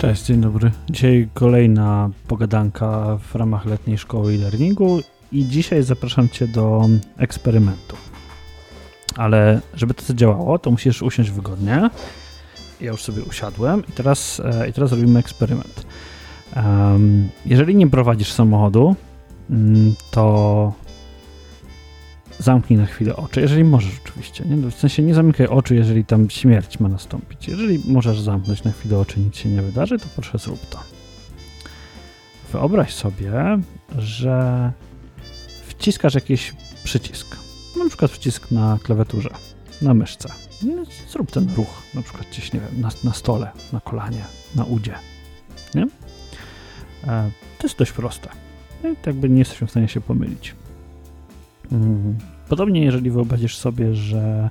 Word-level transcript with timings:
Cześć, 0.00 0.24
dzień 0.24 0.40
dobry. 0.40 0.70
Dzisiaj 0.90 1.28
kolejna 1.34 2.10
pogadanka 2.28 3.18
w 3.18 3.34
ramach 3.34 3.66
letniej 3.66 3.98
szkoły 3.98 4.32
e-learningu 4.32 5.00
i 5.32 5.46
dzisiaj 5.48 5.82
zapraszam 5.82 6.28
Cię 6.28 6.48
do 6.48 6.88
eksperymentu. 7.16 7.96
Ale 9.16 9.60
żeby 9.74 9.94
to 9.94 10.14
działało, 10.14 10.58
to 10.58 10.70
musisz 10.70 11.02
usiąść 11.02 11.30
wygodnie. 11.30 11.90
Ja 12.80 12.90
już 12.90 13.02
sobie 13.02 13.22
usiadłem 13.22 13.82
i 13.88 13.92
teraz, 13.92 14.42
e, 14.44 14.68
i 14.68 14.72
teraz 14.72 14.90
robimy 14.90 15.18
eksperyment. 15.18 15.86
jeżeli 17.46 17.76
nie 17.76 17.86
prowadzisz 17.86 18.32
samochodu, 18.32 18.96
mm, 19.50 19.94
to 20.10 20.72
zamknij 22.40 22.78
na 22.78 22.86
chwilę 22.86 23.16
oczy, 23.16 23.40
jeżeli 23.40 23.64
możesz 23.64 24.00
oczywiście. 24.04 24.44
Nie? 24.44 24.56
W 24.70 24.74
sensie 24.74 25.02
nie 25.02 25.14
zamykaj 25.14 25.46
oczu, 25.46 25.74
jeżeli 25.74 26.04
tam 26.04 26.30
śmierć 26.30 26.80
ma 26.80 26.88
nastąpić. 26.88 27.48
Jeżeli 27.48 27.82
możesz 27.92 28.20
zamknąć 28.20 28.64
na 28.64 28.72
chwilę 28.72 28.98
oczy, 28.98 29.20
nic 29.20 29.36
się 29.36 29.48
nie 29.48 29.62
wydarzy, 29.62 29.98
to 29.98 30.06
proszę 30.14 30.38
zrób 30.38 30.66
to. 30.70 30.78
Wyobraź 32.52 32.94
sobie, 32.94 33.32
że 33.98 34.72
wciskasz 35.66 36.14
jakiś 36.14 36.54
przycisk. 36.84 37.36
Na 37.78 37.88
przykład 37.88 38.10
przycisk 38.10 38.50
na 38.50 38.78
klawiaturze, 38.82 39.30
na 39.82 39.94
myszce. 39.94 40.28
No, 40.62 40.82
zrób 41.08 41.30
ten 41.30 41.54
ruch, 41.56 41.82
na 41.94 42.02
przykład 42.02 42.26
gdzieś, 42.30 42.52
nie 42.52 42.60
wiem, 42.60 42.80
na, 42.80 42.90
na 43.04 43.12
stole, 43.12 43.50
na 43.72 43.80
kolanie, 43.80 44.24
na 44.54 44.64
udzie. 44.64 44.94
Nie? 45.74 45.86
E, 47.06 47.30
to 47.58 47.66
jest 47.66 47.78
dość 47.78 47.92
proste. 47.92 48.28
Tak 48.82 49.06
jakby 49.06 49.28
nie 49.28 49.38
jesteśmy 49.38 49.66
w 49.66 49.70
stanie 49.70 49.88
się 49.88 50.00
pomylić. 50.00 50.54
Mm. 51.72 52.18
Podobnie, 52.48 52.84
jeżeli 52.84 53.10
wyobrazisz 53.10 53.56
sobie, 53.56 53.94
że 53.94 54.50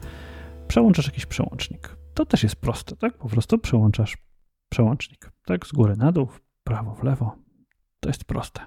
przełączasz 0.68 1.06
jakiś 1.06 1.26
przełącznik, 1.26 1.98
to 2.14 2.26
też 2.26 2.44
jest 2.44 2.56
proste, 2.56 2.96
tak? 2.96 3.18
Po 3.18 3.30
prostu 3.30 3.58
przełączasz 3.58 4.18
przełącznik, 4.70 5.32
tak? 5.46 5.68
Z 5.68 5.72
góry 5.72 5.96
na 5.96 6.12
dół, 6.12 6.26
w 6.26 6.42
prawo, 6.64 6.96
w 6.96 7.04
lewo. 7.04 7.36
To 8.00 8.10
jest 8.10 8.26
proste. 8.26 8.62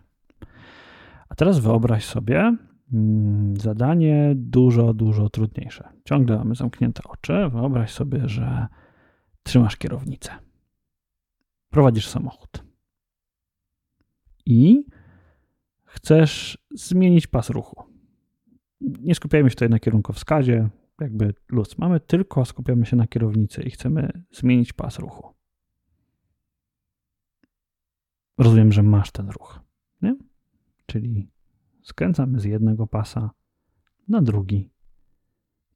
A 1.28 1.34
teraz 1.34 1.58
wyobraź 1.58 2.04
sobie 2.04 2.56
mm, 2.92 3.56
zadanie 3.56 4.32
dużo, 4.36 4.94
dużo 4.94 5.28
trudniejsze. 5.28 5.88
Ciągle 6.04 6.38
mamy 6.38 6.54
zamknięte 6.54 7.02
oczy. 7.04 7.48
Wyobraź 7.52 7.92
sobie, 7.92 8.28
że 8.28 8.66
trzymasz 9.42 9.76
kierownicę. 9.76 10.30
Prowadzisz 11.70 12.08
samochód. 12.08 12.64
I 14.46 14.84
chcesz 15.84 16.58
zmienić 16.74 17.26
pas 17.26 17.50
ruchu 17.50 17.91
nie 19.00 19.14
skupiajmy 19.14 19.50
się 19.50 19.54
tutaj 19.54 19.70
na 19.70 19.78
kierunkowskazie, 19.78 20.68
jakby 21.00 21.34
luz 21.48 21.78
mamy, 21.78 22.00
tylko 22.00 22.44
skupiamy 22.44 22.86
się 22.86 22.96
na 22.96 23.06
kierownicy 23.06 23.62
i 23.62 23.70
chcemy 23.70 24.22
zmienić 24.32 24.72
pas 24.72 24.98
ruchu. 24.98 25.34
Rozumiem, 28.38 28.72
że 28.72 28.82
masz 28.82 29.10
ten 29.10 29.30
ruch, 29.30 29.60
nie? 30.02 30.16
Czyli 30.86 31.30
skręcamy 31.82 32.40
z 32.40 32.44
jednego 32.44 32.86
pasa 32.86 33.30
na 34.08 34.22
drugi 34.22 34.70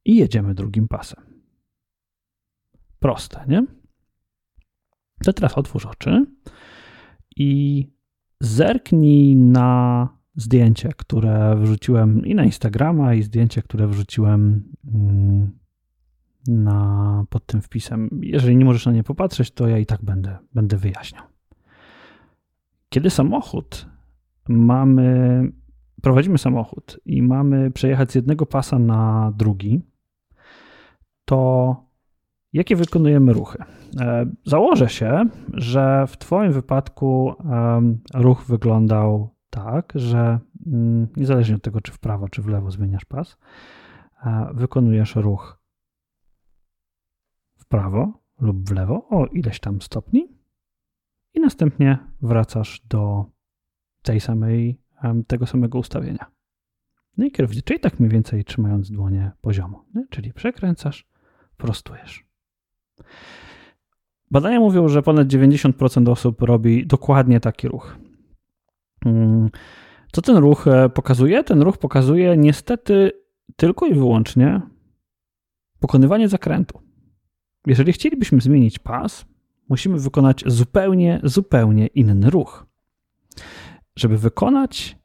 i 0.05 0.15
jedziemy 0.15 0.53
drugim 0.53 0.87
pasem. 0.87 1.23
Proste, 2.99 3.45
nie? 3.47 3.65
To 5.23 5.33
teraz 5.33 5.57
otwórz 5.57 5.85
oczy 5.85 6.25
i 7.35 7.83
zerknij 8.41 9.35
na 9.35 10.16
zdjęcie, 10.37 10.89
które 10.97 11.55
wrzuciłem 11.55 12.25
i 12.25 12.35
na 12.35 12.43
Instagrama, 12.43 13.13
i 13.13 13.23
zdjęcie, 13.23 13.61
które 13.61 13.87
wrzuciłem 13.87 14.63
mm, 14.93 15.51
na, 16.47 17.25
pod 17.29 17.45
tym 17.45 17.61
wpisem. 17.61 18.09
Jeżeli 18.21 18.55
nie 18.55 18.65
możesz 18.65 18.85
na 18.85 18.91
nie 18.91 19.03
popatrzeć, 19.03 19.51
to 19.51 19.67
ja 19.67 19.77
i 19.77 19.85
tak 19.85 20.03
będę, 20.03 20.37
będę 20.53 20.77
wyjaśniał. 20.77 21.23
Kiedy 22.89 23.09
samochód 23.09 23.85
mamy, 24.49 25.41
prowadzimy 26.01 26.37
samochód 26.37 26.99
i 27.05 27.21
mamy 27.21 27.71
przejechać 27.71 28.11
z 28.11 28.15
jednego 28.15 28.45
pasa 28.45 28.79
na 28.79 29.31
drugi, 29.35 29.81
to 31.25 31.75
jakie 32.53 32.75
wykonujemy 32.75 33.33
ruchy? 33.33 33.63
E, 33.99 34.25
założę 34.45 34.89
się, 34.89 35.25
że 35.53 36.05
w 36.07 36.17
Twoim 36.17 36.51
wypadku 36.51 37.33
ruch 38.13 38.45
wyglądał 38.45 39.36
tak, 39.49 39.93
że 39.95 40.39
mm, 40.65 41.07
niezależnie 41.17 41.55
od 41.55 41.61
tego, 41.61 41.81
czy 41.81 41.91
w 41.91 41.99
prawo, 41.99 42.29
czy 42.29 42.41
w 42.41 42.47
lewo 42.47 42.71
zmieniasz 42.71 43.05
pas, 43.05 43.37
wykonujesz 44.53 45.15
ruch 45.15 45.61
w 47.55 47.65
prawo 47.65 48.13
lub 48.39 48.69
w 48.69 48.71
lewo 48.71 49.07
o 49.09 49.25
ileś 49.25 49.59
tam 49.59 49.81
stopni 49.81 50.27
i 51.33 51.39
następnie 51.39 51.97
wracasz 52.21 52.81
do 52.89 53.25
tej 54.01 54.19
samej, 54.19 54.81
tego 55.27 55.45
samego 55.45 55.79
ustawienia. 55.79 56.25
No 57.17 57.25
i 57.25 57.31
kierowcy, 57.31 57.61
czyli 57.61 57.79
tak 57.79 57.99
mniej 57.99 58.11
więcej 58.11 58.45
trzymając 58.45 58.91
dłonie 58.91 59.31
poziomo, 59.41 59.85
nie? 59.95 60.05
czyli 60.09 60.33
przekręcasz, 60.33 61.07
prostujesz. 61.57 62.25
Badania 64.31 64.59
mówią, 64.59 64.87
że 64.87 65.01
ponad 65.01 65.27
90% 65.27 66.09
osób 66.09 66.41
robi 66.41 66.87
dokładnie 66.87 67.39
taki 67.39 67.67
ruch. 67.67 67.97
Mm, 69.05 69.49
co 70.11 70.21
ten 70.21 70.37
ruch 70.37 70.67
e, 70.67 70.89
pokazuje? 70.89 71.43
Ten 71.43 71.61
ruch 71.61 71.77
pokazuje 71.77 72.37
niestety 72.37 73.11
tylko 73.55 73.85
i 73.85 73.93
wyłącznie 73.93 74.61
pokonywanie 75.79 76.29
zakrętu. 76.29 76.81
Jeżeli 77.65 77.93
chcielibyśmy 77.93 78.41
zmienić 78.41 78.79
pas, 78.79 79.25
musimy 79.69 79.99
wykonać 79.99 80.43
zupełnie, 80.45 81.19
zupełnie 81.23 81.87
inny 81.87 82.29
ruch. 82.29 82.65
Żeby 83.95 84.17
wykonać 84.17 84.97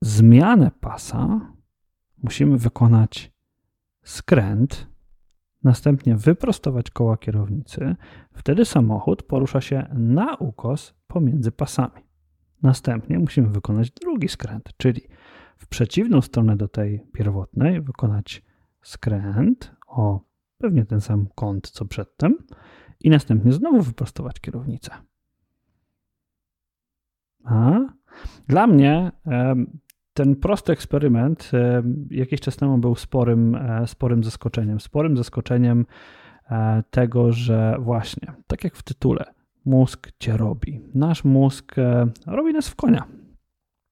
zmianę 0.00 0.70
pasa, 0.80 1.40
musimy 2.22 2.58
wykonać 2.58 3.32
skręt, 4.02 4.86
następnie 5.64 6.16
wyprostować 6.16 6.90
koła 6.90 7.16
kierownicy. 7.16 7.96
Wtedy 8.32 8.64
samochód 8.64 9.22
porusza 9.22 9.60
się 9.60 9.86
na 9.94 10.34
ukos 10.34 10.94
pomiędzy 11.06 11.52
pasami. 11.52 12.11
Następnie 12.62 13.18
musimy 13.18 13.48
wykonać 13.48 13.90
drugi 13.90 14.28
skręt, 14.28 14.70
czyli 14.76 15.00
w 15.56 15.66
przeciwną 15.66 16.22
stronę 16.22 16.56
do 16.56 16.68
tej 16.68 17.06
pierwotnej 17.12 17.80
wykonać 17.80 18.42
skręt 18.82 19.72
o 19.86 20.20
pewnie 20.58 20.84
ten 20.84 21.00
sam 21.00 21.26
kąt 21.34 21.70
co 21.70 21.84
przedtem 21.84 22.34
i 23.00 23.10
następnie 23.10 23.52
znowu 23.52 23.80
wyprostować 23.80 24.40
kierownicę. 24.40 24.90
A 27.44 27.80
dla 28.48 28.66
mnie 28.66 29.12
ten 30.14 30.36
prosty 30.36 30.72
eksperyment 30.72 31.50
jakiś 32.10 32.40
czas 32.40 32.56
temu 32.56 32.78
był 32.78 32.94
sporym, 32.94 33.54
e, 33.54 33.86
sporym 33.86 34.24
zaskoczeniem. 34.24 34.80
Sporym 34.80 35.16
zaskoczeniem 35.16 35.86
e, 36.50 36.82
tego, 36.90 37.32
że 37.32 37.76
właśnie, 37.80 38.32
tak 38.46 38.64
jak 38.64 38.76
w 38.76 38.82
tytule, 38.82 39.24
mózg 39.64 40.10
cię 40.18 40.36
robi. 40.36 40.80
Nasz 40.94 41.24
mózg 41.24 41.78
e, 41.78 42.06
robi 42.26 42.52
nas 42.52 42.68
w 42.68 42.76
konia. 42.76 43.04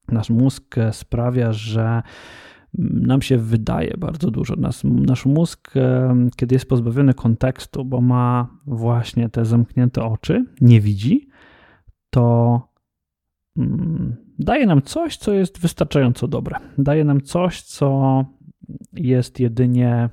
Nasz 0.08 0.30
mózg 0.30 0.78
e, 0.78 0.92
sprawia, 0.92 1.52
że 1.52 2.02
nam 2.78 3.22
się 3.22 3.38
wydaje 3.38 3.94
bardzo 3.98 4.30
dużo. 4.30 4.56
Nas, 4.56 4.82
nasz 4.84 5.26
mózg, 5.26 5.76
e, 5.76 6.14
kiedy 6.36 6.54
jest 6.54 6.68
pozbawiony 6.68 7.14
kontekstu, 7.14 7.84
bo 7.84 8.00
ma 8.00 8.48
właśnie 8.66 9.28
te 9.28 9.44
zamknięte 9.44 10.04
oczy, 10.04 10.44
nie 10.60 10.80
widzi, 10.80 11.28
to 12.10 12.60
mm, 13.56 14.16
daje 14.38 14.66
nam 14.66 14.82
coś, 14.82 15.16
co 15.16 15.32
jest 15.32 15.60
wystarczająco 15.60 16.28
dobre. 16.28 16.56
Daje 16.78 17.04
nam 17.04 17.20
coś, 17.20 17.62
co 17.62 18.24
jest 18.92 19.40
jedynie 19.40 20.08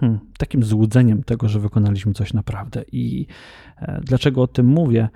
hmm, 0.00 0.18
takim 0.38 0.62
złudzeniem 0.62 1.22
tego, 1.22 1.48
że 1.48 1.60
wykonaliśmy 1.60 2.12
coś 2.12 2.32
naprawdę. 2.32 2.84
I 2.92 3.26
e, 3.76 4.00
dlaczego 4.04 4.42
o 4.42 4.46
tym 4.46 4.66
mówię? 4.66 5.08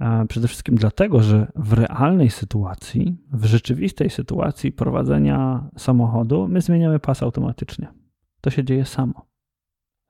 E, 0.00 0.26
przede 0.28 0.48
wszystkim 0.48 0.74
dlatego, 0.74 1.22
że 1.22 1.52
w 1.56 1.72
realnej 1.72 2.30
sytuacji, 2.30 3.16
w 3.32 3.44
rzeczywistej 3.44 4.10
sytuacji 4.10 4.72
prowadzenia 4.72 5.70
samochodu, 5.76 6.48
my 6.48 6.60
zmieniamy 6.60 6.98
pas 6.98 7.22
automatycznie. 7.22 7.88
To 8.40 8.50
się 8.50 8.64
dzieje 8.64 8.84
samo. 8.84 9.26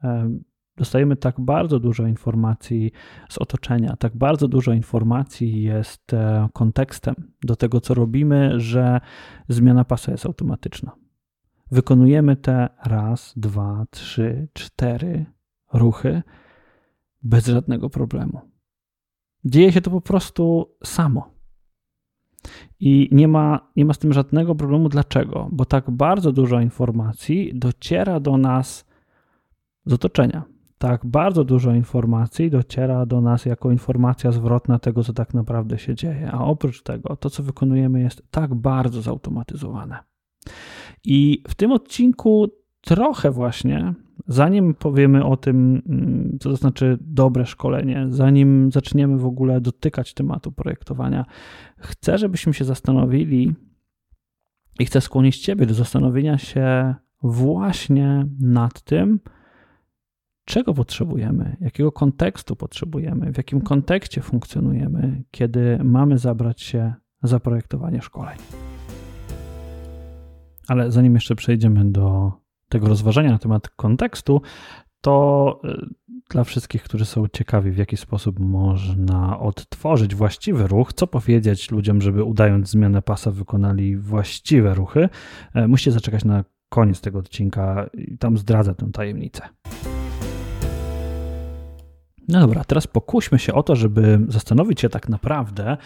E, 0.04 0.30
dostajemy 0.76 1.16
tak 1.16 1.40
bardzo 1.40 1.80
dużo 1.80 2.06
informacji 2.06 2.92
z 3.28 3.38
otoczenia, 3.38 3.96
tak 3.96 4.16
bardzo 4.16 4.48
dużo 4.48 4.72
informacji 4.72 5.62
jest 5.62 6.12
kontekstem 6.52 7.14
do 7.44 7.56
tego, 7.56 7.80
co 7.80 7.94
robimy, 7.94 8.60
że 8.60 9.00
zmiana 9.48 9.84
pasa 9.84 10.12
jest 10.12 10.26
automatyczna. 10.26 11.05
Wykonujemy 11.70 12.36
te 12.36 12.68
raz, 12.84 13.34
dwa, 13.36 13.84
trzy, 13.90 14.48
cztery 14.52 15.26
ruchy 15.72 16.22
bez 17.22 17.46
żadnego 17.46 17.90
problemu. 17.90 18.40
Dzieje 19.44 19.72
się 19.72 19.80
to 19.80 19.90
po 19.90 20.00
prostu 20.00 20.74
samo. 20.84 21.30
I 22.80 23.08
nie 23.12 23.28
ma, 23.28 23.70
nie 23.76 23.84
ma 23.84 23.92
z 23.92 23.98
tym 23.98 24.12
żadnego 24.12 24.54
problemu. 24.54 24.88
Dlaczego? 24.88 25.48
Bo 25.52 25.64
tak 25.64 25.90
bardzo 25.90 26.32
dużo 26.32 26.60
informacji 26.60 27.52
dociera 27.54 28.20
do 28.20 28.36
nas 28.36 28.84
z 29.86 29.92
otoczenia. 29.92 30.42
tak 30.78 31.06
bardzo 31.06 31.44
dużo 31.44 31.74
informacji 31.74 32.50
dociera 32.50 33.06
do 33.06 33.20
nas 33.20 33.44
jako 33.44 33.70
informacja 33.70 34.32
zwrotna 34.32 34.78
tego, 34.78 35.04
co 35.04 35.12
tak 35.12 35.34
naprawdę 35.34 35.78
się 35.78 35.94
dzieje, 35.94 36.30
a 36.32 36.44
oprócz 36.44 36.82
tego 36.82 37.16
to, 37.16 37.30
co 37.30 37.42
wykonujemy, 37.42 38.00
jest 38.00 38.22
tak 38.30 38.54
bardzo 38.54 39.02
zautomatyzowane. 39.02 39.98
I 41.06 41.42
w 41.48 41.54
tym 41.54 41.72
odcinku 41.72 42.48
trochę 42.80 43.30
właśnie, 43.30 43.94
zanim 44.26 44.74
powiemy 44.74 45.24
o 45.24 45.36
tym, 45.36 45.82
mm, 45.88 46.38
co 46.40 46.50
to 46.50 46.56
znaczy 46.56 46.98
dobre 47.00 47.46
szkolenie, 47.46 48.06
zanim 48.10 48.72
zaczniemy 48.72 49.18
w 49.18 49.26
ogóle 49.26 49.60
dotykać 49.60 50.14
tematu 50.14 50.52
projektowania, 50.52 51.24
chcę, 51.78 52.18
żebyśmy 52.18 52.54
się 52.54 52.64
zastanowili 52.64 53.54
i 54.78 54.86
chcę 54.86 55.00
skłonić 55.00 55.38
Ciebie 55.38 55.66
do 55.66 55.74
zastanowienia 55.74 56.38
się 56.38 56.94
właśnie 57.22 58.26
nad 58.40 58.80
tym, 58.82 59.20
czego 60.44 60.74
potrzebujemy, 60.74 61.56
jakiego 61.60 61.92
kontekstu 61.92 62.56
potrzebujemy, 62.56 63.32
w 63.32 63.36
jakim 63.36 63.60
kontekście 63.60 64.20
funkcjonujemy, 64.20 65.24
kiedy 65.30 65.78
mamy 65.84 66.18
zabrać 66.18 66.62
się 66.62 66.94
za 67.22 67.40
projektowanie 67.40 68.02
szkoleń. 68.02 68.36
Ale 70.68 70.90
zanim 70.90 71.14
jeszcze 71.14 71.36
przejdziemy 71.36 71.84
do 71.84 72.32
tego 72.68 72.88
rozważania 72.88 73.30
na 73.30 73.38
temat 73.38 73.68
kontekstu, 73.68 74.42
to 75.00 75.60
y, 75.64 75.86
dla 76.30 76.44
wszystkich, 76.44 76.82
którzy 76.82 77.04
są 77.04 77.28
ciekawi, 77.28 77.70
w 77.70 77.76
jaki 77.76 77.96
sposób 77.96 78.38
można 78.38 79.38
odtworzyć 79.38 80.14
właściwy 80.14 80.66
ruch, 80.66 80.92
co 80.92 81.06
powiedzieć 81.06 81.70
ludziom, 81.70 82.00
żeby 82.00 82.24
udając 82.24 82.70
zmianę 82.70 83.02
pasa 83.02 83.30
wykonali 83.30 83.96
właściwe 83.96 84.74
ruchy, 84.74 85.08
e, 85.54 85.68
musicie 85.68 85.92
zaczekać 85.92 86.24
na 86.24 86.44
koniec 86.68 87.00
tego 87.00 87.18
odcinka 87.18 87.90
i 87.94 88.18
tam 88.18 88.38
zdradzę 88.38 88.74
tę 88.74 88.92
tajemnicę. 88.92 89.42
No 92.28 92.40
dobra, 92.40 92.64
teraz 92.64 92.86
pokuśmy 92.86 93.38
się 93.38 93.54
o 93.54 93.62
to, 93.62 93.76
żeby 93.76 94.20
zastanowić 94.28 94.80
się 94.80 94.88
tak 94.88 95.08
naprawdę, 95.08 95.76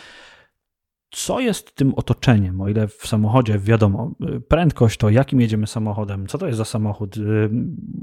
co 1.10 1.40
jest 1.40 1.74
tym 1.74 1.94
otoczeniem, 1.94 2.60
o 2.60 2.68
ile 2.68 2.88
w 2.88 3.06
samochodzie 3.06 3.58
wiadomo, 3.58 4.10
prędkość 4.48 4.98
to 4.98 5.10
jakim 5.10 5.40
jedziemy 5.40 5.66
samochodem, 5.66 6.26
co 6.26 6.38
to 6.38 6.46
jest 6.46 6.58
za 6.58 6.64
samochód, 6.64 7.16
y, 7.16 7.50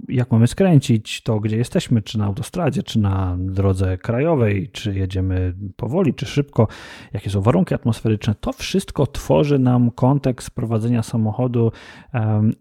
jak 0.10 0.32
mamy 0.32 0.48
skręcić, 0.48 1.22
to 1.22 1.40
gdzie 1.40 1.58
jesteśmy, 1.58 2.02
czy 2.02 2.18
na 2.18 2.26
autostradzie, 2.26 2.84
czy 2.84 3.00
na 3.00 3.38
drodze 3.40 3.98
krajowej, 3.98 4.70
czy 4.72 4.96
jedziemy 4.96 5.54
powoli, 5.76 6.14
czy 6.14 6.26
szybko, 6.26 6.68
jakie 7.14 7.30
są 7.30 7.42
warunki 7.42 7.76
atmosferyczne, 7.76 8.36
to 8.40 8.54
wszystko 8.54 9.08
tworzy 9.08 9.60
nam 9.60 9.92
kontekst 9.92 10.52
prowadzenia 10.52 11.04
samochodu 11.04 11.72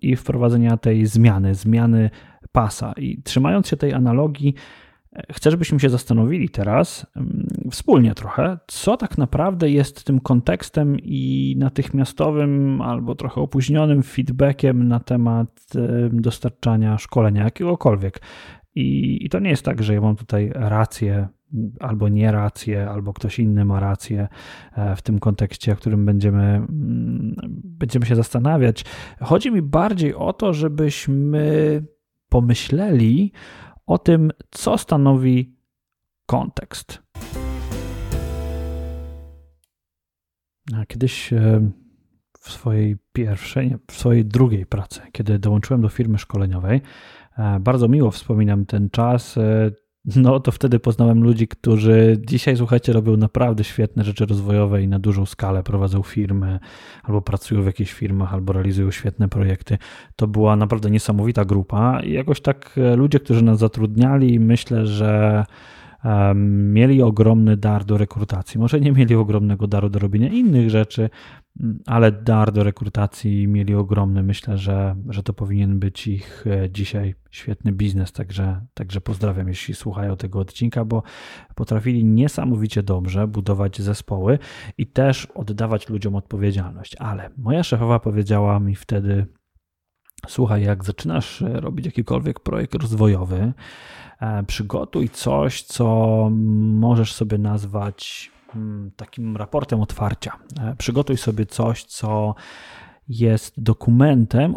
i 0.02 0.16
wprowadzenia 0.16 0.76
tej 0.76 1.06
zmiany, 1.06 1.54
zmiany 1.54 2.10
pasa. 2.52 2.92
I 2.96 3.22
trzymając 3.22 3.68
się 3.68 3.76
tej 3.76 3.92
analogii, 3.92 4.54
Chcę, 5.32 5.50
żebyśmy 5.50 5.80
się 5.80 5.88
zastanowili 5.88 6.48
teraz 6.48 7.06
mm, 7.16 7.48
wspólnie 7.70 8.14
trochę, 8.14 8.58
co 8.66 8.96
tak 8.96 9.18
naprawdę 9.18 9.70
jest 9.70 10.04
tym 10.04 10.20
kontekstem 10.20 10.96
i 11.02 11.54
natychmiastowym 11.58 12.80
albo 12.82 13.14
trochę 13.14 13.40
opóźnionym 13.40 14.02
feedbackiem 14.02 14.88
na 14.88 15.00
temat 15.00 15.66
dostarczania 16.12 16.98
szkolenia 16.98 17.44
jakiegokolwiek. 17.44 18.20
I, 18.74 19.18
I, 19.26 19.28
to 19.28 19.38
nie 19.38 19.50
jest 19.50 19.64
tak, 19.64 19.82
że 19.82 19.94
ja 19.94 20.00
mam 20.00 20.16
tutaj 20.16 20.52
rację 20.54 21.28
albo 21.80 22.08
nie 22.08 22.32
rację, 22.32 22.90
albo 22.90 23.12
ktoś 23.12 23.38
inny 23.38 23.64
ma 23.64 23.80
rację 23.80 24.28
e, 24.72 24.96
w 24.96 25.02
tym 25.02 25.18
kontekście, 25.18 25.74
w 25.74 25.78
którym 25.78 26.06
będziemy, 26.06 26.42
mm, 26.42 27.36
będziemy 27.64 28.06
się 28.06 28.16
zastanawiać. 28.16 28.84
Chodzi 29.20 29.50
mi 29.50 29.62
bardziej 29.62 30.14
o 30.14 30.32
to, 30.32 30.52
żebyśmy 30.52 31.82
pomyśleli 32.28 33.32
o 33.86 33.98
tym, 33.98 34.30
co 34.50 34.78
stanowi 34.78 35.56
kontekst. 36.26 37.02
Kiedyś 40.88 41.32
e, 41.32 41.70
w 42.38 42.52
swojej 42.52 42.96
pierwszej, 43.12 43.70
nie, 43.70 43.78
w 43.90 43.96
swojej 43.96 44.24
drugiej 44.24 44.66
pracy, 44.66 45.00
kiedy 45.12 45.38
dołączyłem 45.38 45.80
do 45.80 45.88
firmy 45.88 46.18
szkoleniowej, 46.18 46.80
e, 47.38 47.60
bardzo 47.60 47.88
miło 47.88 48.10
wspominam 48.10 48.66
ten 48.66 48.90
czas. 48.90 49.38
E, 50.06 50.20
no 50.20 50.40
to 50.40 50.52
wtedy 50.52 50.78
poznałem 50.78 51.22
ludzi, 51.24 51.48
którzy 51.48 52.18
dzisiaj, 52.26 52.56
słuchajcie, 52.56 52.92
robią 52.92 53.16
naprawdę 53.16 53.64
świetne 53.64 54.04
rzeczy 54.04 54.26
rozwojowe 54.26 54.82
i 54.82 54.88
na 54.88 54.98
dużą 54.98 55.26
skalę 55.26 55.62
prowadzą 55.62 56.02
firmy, 56.02 56.58
albo 57.02 57.22
pracują 57.22 57.62
w 57.62 57.66
jakichś 57.66 57.92
firmach, 57.92 58.34
albo 58.34 58.52
realizują 58.52 58.90
świetne 58.90 59.28
projekty. 59.28 59.78
To 60.16 60.26
była 60.26 60.56
naprawdę 60.56 60.90
niesamowita 60.90 61.44
grupa 61.44 62.00
i 62.00 62.12
jakoś 62.12 62.40
tak 62.40 62.70
e, 62.76 62.96
ludzie, 62.96 63.20
którzy 63.20 63.44
nas 63.44 63.58
zatrudniali, 63.58 64.40
myślę, 64.40 64.86
że 64.86 65.44
mieli 66.34 67.02
ogromny 67.02 67.56
dar 67.56 67.84
do 67.84 67.98
rekrutacji. 67.98 68.60
Może 68.60 68.80
nie 68.80 68.92
mieli 68.92 69.14
ogromnego 69.14 69.66
daru 69.66 69.88
do 69.88 69.98
robienia 69.98 70.28
innych 70.28 70.70
rzeczy, 70.70 71.10
ale 71.86 72.12
dar 72.12 72.52
do 72.52 72.62
rekrutacji 72.62 73.48
mieli 73.48 73.74
ogromny. 73.74 74.22
Myślę, 74.22 74.58
że, 74.58 74.96
że 75.08 75.22
to 75.22 75.32
powinien 75.32 75.78
być 75.78 76.06
ich 76.06 76.44
e, 76.46 76.70
dzisiaj 76.70 77.14
świetny 77.30 77.72
biznes. 77.72 78.12
Także, 78.12 78.60
także 78.74 79.00
pozdrawiam, 79.00 79.48
jeśli 79.48 79.74
słuchają 79.74 80.16
tego 80.16 80.38
odcinka, 80.38 80.84
bo 80.84 81.02
potrafili 81.54 82.04
niesamowicie 82.04 82.82
dobrze 82.82 83.26
budować 83.26 83.82
zespoły 83.82 84.38
i 84.78 84.86
też 84.86 85.26
oddawać 85.26 85.88
ludziom 85.88 86.14
odpowiedzialność. 86.14 86.96
Ale 86.96 87.30
moja 87.36 87.62
szefowa 87.62 87.98
powiedziała 87.98 88.60
mi 88.60 88.74
wtedy: 88.74 89.26
Słuchaj, 90.28 90.62
jak 90.62 90.84
zaczynasz 90.84 91.42
e, 91.42 91.60
robić 91.60 91.86
jakikolwiek 91.86 92.40
projekt 92.40 92.74
rozwojowy, 92.74 93.52
E, 94.20 94.42
przygotuj 94.42 95.08
coś, 95.08 95.62
co 95.62 96.28
możesz 96.30 97.12
sobie 97.12 97.38
nazwać 97.38 98.30
takim 98.96 99.36
raportem 99.36 99.80
otwarcia. 99.80 100.32
E, 100.60 100.76
przygotuj 100.78 101.16
sobie 101.16 101.46
coś, 101.46 101.84
co 101.84 102.34
jest 103.08 103.62
dokumentem 103.62 104.54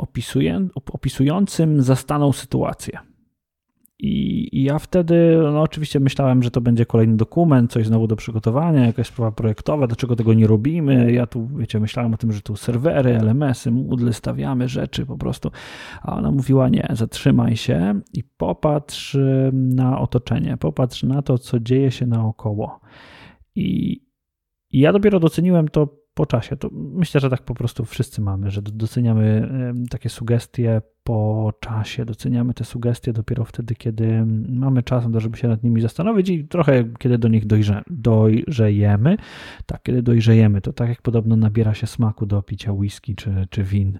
opisującym 0.85 1.81
zastaną 1.81 2.31
sytuację. 2.31 2.99
I, 4.01 4.63
ja 4.63 4.79
wtedy, 4.79 5.37
no 5.53 5.61
oczywiście 5.61 5.99
myślałem, 5.99 6.43
że 6.43 6.51
to 6.51 6.61
będzie 6.61 6.85
kolejny 6.85 7.17
dokument, 7.17 7.71
coś 7.71 7.87
znowu 7.87 8.07
do 8.07 8.15
przygotowania, 8.15 8.85
jakaś 8.85 9.07
sprawa 9.07 9.31
projektowa, 9.31 9.87
dlaczego 9.87 10.15
tego 10.15 10.33
nie 10.33 10.47
robimy. 10.47 11.11
Ja 11.11 11.27
tu, 11.27 11.47
wiecie, 11.47 11.79
myślałem 11.79 12.13
o 12.13 12.17
tym, 12.17 12.31
że 12.31 12.41
tu 12.41 12.55
serwery, 12.55 13.17
LMS-y, 13.17 13.71
Moodle 13.71 14.13
stawiamy 14.13 14.67
rzeczy 14.67 15.05
po 15.05 15.17
prostu. 15.17 15.51
A 16.01 16.15
ona 16.15 16.31
mówiła, 16.31 16.69
nie, 16.69 16.87
zatrzymaj 16.93 17.57
się 17.57 17.99
i 18.13 18.23
popatrz 18.23 19.17
na 19.53 19.99
otoczenie, 19.99 20.57
popatrz 20.57 21.03
na 21.03 21.21
to, 21.21 21.37
co 21.37 21.59
dzieje 21.59 21.91
się 21.91 22.05
naokoło. 22.05 22.79
I, 23.59 24.01
ja 24.71 24.93
dopiero 24.93 25.19
doceniłem 25.19 25.67
to 25.67 25.99
po 26.13 26.25
czasie. 26.25 26.57
To 26.57 26.69
myślę, 26.73 27.21
że 27.21 27.29
tak 27.29 27.41
po 27.41 27.53
prostu 27.53 27.85
wszyscy 27.85 28.21
mamy, 28.21 28.51
że 28.51 28.61
doceniamy 28.61 29.49
takie 29.89 30.09
sugestie 30.09 30.81
po 31.03 31.53
czasie, 31.59 32.05
doceniamy 32.05 32.53
te 32.53 32.63
sugestie 32.63 33.13
dopiero 33.13 33.45
wtedy, 33.45 33.75
kiedy 33.75 34.25
mamy 34.49 34.83
czas, 34.83 35.03
żeby 35.17 35.37
się 35.37 35.47
nad 35.47 35.63
nimi 35.63 35.81
zastanowić 35.81 36.29
i 36.29 36.47
trochę 36.47 36.83
kiedy 36.97 37.17
do 37.17 37.27
nich 37.27 37.45
dojrze, 37.45 37.83
dojrzejemy. 37.89 39.17
Tak, 39.65 39.83
kiedy 39.83 40.01
dojrzejemy, 40.01 40.61
to 40.61 40.73
tak 40.73 40.89
jak 40.89 41.01
podobno 41.01 41.35
nabiera 41.35 41.73
się 41.73 41.87
smaku 41.87 42.25
do 42.25 42.41
picia 42.41 42.73
whisky 42.73 43.15
czy, 43.15 43.47
czy 43.49 43.63
win. 43.63 43.99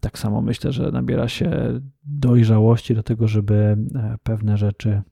Tak 0.00 0.18
samo 0.18 0.42
myślę, 0.42 0.72
że 0.72 0.90
nabiera 0.90 1.28
się 1.28 1.50
dojrzałości 2.04 2.94
do 2.94 3.02
tego, 3.02 3.28
żeby 3.28 3.54
e, 3.54 4.16
pewne 4.22 4.56
rzeczy 4.56 5.02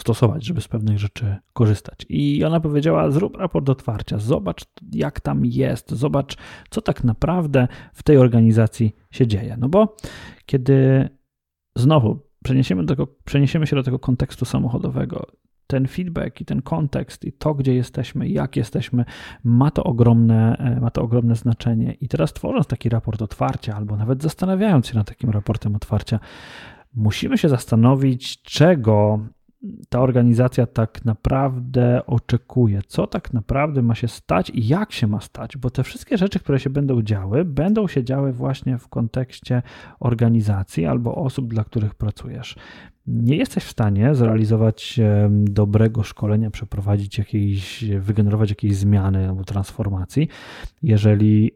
stosować, 0.00 0.44
żeby 0.44 0.60
z 0.60 0.68
pewnych 0.68 0.98
rzeczy 0.98 1.36
korzystać. 1.52 2.06
I 2.08 2.44
ona 2.44 2.60
powiedziała: 2.60 3.10
Zrób 3.10 3.36
raport 3.36 3.68
otwarcia, 3.68 4.18
zobacz, 4.18 4.64
jak 4.92 5.20
tam 5.20 5.44
jest, 5.44 5.90
zobacz, 5.90 6.36
co 6.70 6.80
tak 6.80 7.04
naprawdę 7.04 7.68
w 7.92 8.02
tej 8.02 8.16
organizacji 8.16 8.94
się 9.10 9.26
dzieje. 9.26 9.56
No 9.60 9.68
bo 9.68 9.96
kiedy 10.46 11.08
znowu 11.76 12.26
przeniesiemy, 12.44 12.84
do 12.84 13.06
przeniesiemy 13.24 13.66
się 13.66 13.76
do 13.76 13.82
tego 13.82 13.98
kontekstu 13.98 14.44
samochodowego, 14.44 15.26
ten 15.66 15.86
feedback 15.86 16.40
i 16.40 16.44
ten 16.44 16.62
kontekst 16.62 17.24
i 17.24 17.32
to, 17.32 17.54
gdzie 17.54 17.74
jesteśmy, 17.74 18.28
jak 18.28 18.56
jesteśmy, 18.56 19.04
ma 19.44 19.70
to 19.70 19.84
ogromne, 19.84 20.56
e, 20.58 20.80
ma 20.80 20.90
to 20.90 21.02
ogromne 21.02 21.36
znaczenie. 21.36 21.92
I 22.00 22.08
teraz 22.08 22.32
tworząc 22.32 22.66
taki 22.66 22.88
raport 22.88 23.22
otwarcia, 23.22 23.76
albo 23.76 23.96
nawet 23.96 24.22
zastanawiając 24.22 24.86
się 24.86 24.94
nad 24.94 25.08
takim 25.08 25.30
raportem 25.30 25.76
otwarcia, 25.76 26.20
musimy 26.94 27.38
się 27.38 27.48
zastanowić, 27.48 28.42
czego 28.42 29.20
ta 29.88 30.00
organizacja 30.00 30.66
tak 30.66 31.04
naprawdę 31.04 32.06
oczekuje, 32.06 32.80
co 32.86 33.06
tak 33.06 33.32
naprawdę 33.32 33.82
ma 33.82 33.94
się 33.94 34.08
stać 34.08 34.50
i 34.50 34.66
jak 34.66 34.92
się 34.92 35.06
ma 35.06 35.20
stać, 35.20 35.56
bo 35.56 35.70
te 35.70 35.82
wszystkie 35.82 36.18
rzeczy, 36.18 36.40
które 36.40 36.60
się 36.60 36.70
będą 36.70 37.02
działy, 37.02 37.44
będą 37.44 37.88
się 37.88 38.04
działy 38.04 38.32
właśnie 38.32 38.78
w 38.78 38.88
kontekście 38.88 39.62
organizacji 40.00 40.86
albo 40.86 41.14
osób, 41.14 41.48
dla 41.48 41.64
których 41.64 41.94
pracujesz. 41.94 42.56
Nie 43.06 43.36
jesteś 43.36 43.64
w 43.64 43.70
stanie 43.70 44.14
zrealizować 44.14 45.00
dobrego 45.30 46.02
szkolenia, 46.02 46.50
przeprowadzić 46.50 47.18
jakiejś, 47.18 47.84
wygenerować 47.84 48.50
jakiejś 48.50 48.76
zmiany 48.76 49.28
albo 49.28 49.44
transformacji, 49.44 50.28
jeżeli 50.82 51.50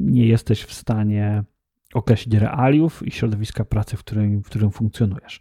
nie 0.00 0.26
jesteś 0.26 0.62
w 0.62 0.72
stanie 0.72 1.44
określić 1.94 2.34
realiów 2.34 3.06
i 3.06 3.10
środowiska 3.10 3.64
pracy, 3.64 3.96
w 3.96 4.00
którym, 4.00 4.42
w 4.42 4.46
którym 4.46 4.70
funkcjonujesz. 4.70 5.40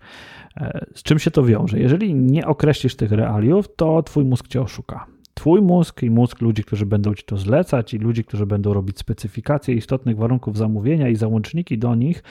E, 0.58 0.86
z 0.96 1.04
czym 1.04 1.20
się 1.20 1.32
to 1.32 1.44
wiąże? 1.44 1.80
Jeżeli 1.80 2.16
nie 2.16 2.48
określisz 2.48 2.96
tych 2.96 3.12
realiów, 3.12 3.76
to 3.76 4.04
twój 4.04 4.26
mózg 4.26 4.48
cię 4.48 4.62
oszuka. 4.62 5.06
Twój 5.34 5.62
mózg 5.62 6.04
i 6.04 6.10
mózg 6.10 6.42
ludzi, 6.42 6.64
którzy 6.64 6.86
będą 6.86 7.14
ci 7.14 7.24
to 7.24 7.38
zlecać, 7.38 7.94
i 7.94 7.98
ludzi, 7.98 8.24
którzy 8.24 8.46
będą 8.46 8.74
robić 8.74 9.00
specyfikacje 9.00 9.76
istotnych 9.76 10.18
warunków 10.18 10.58
zamówienia 10.58 11.10
i 11.10 11.16
załączniki 11.16 11.78
do 11.78 11.96
nich, 11.96 12.24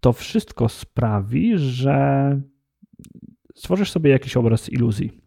to 0.00 0.12
wszystko 0.12 0.68
sprawi, 0.68 1.58
że 1.58 2.40
stworzysz 3.54 3.90
sobie 3.90 4.10
jakiś 4.10 4.36
obraz 4.36 4.68
iluzji 4.68 5.23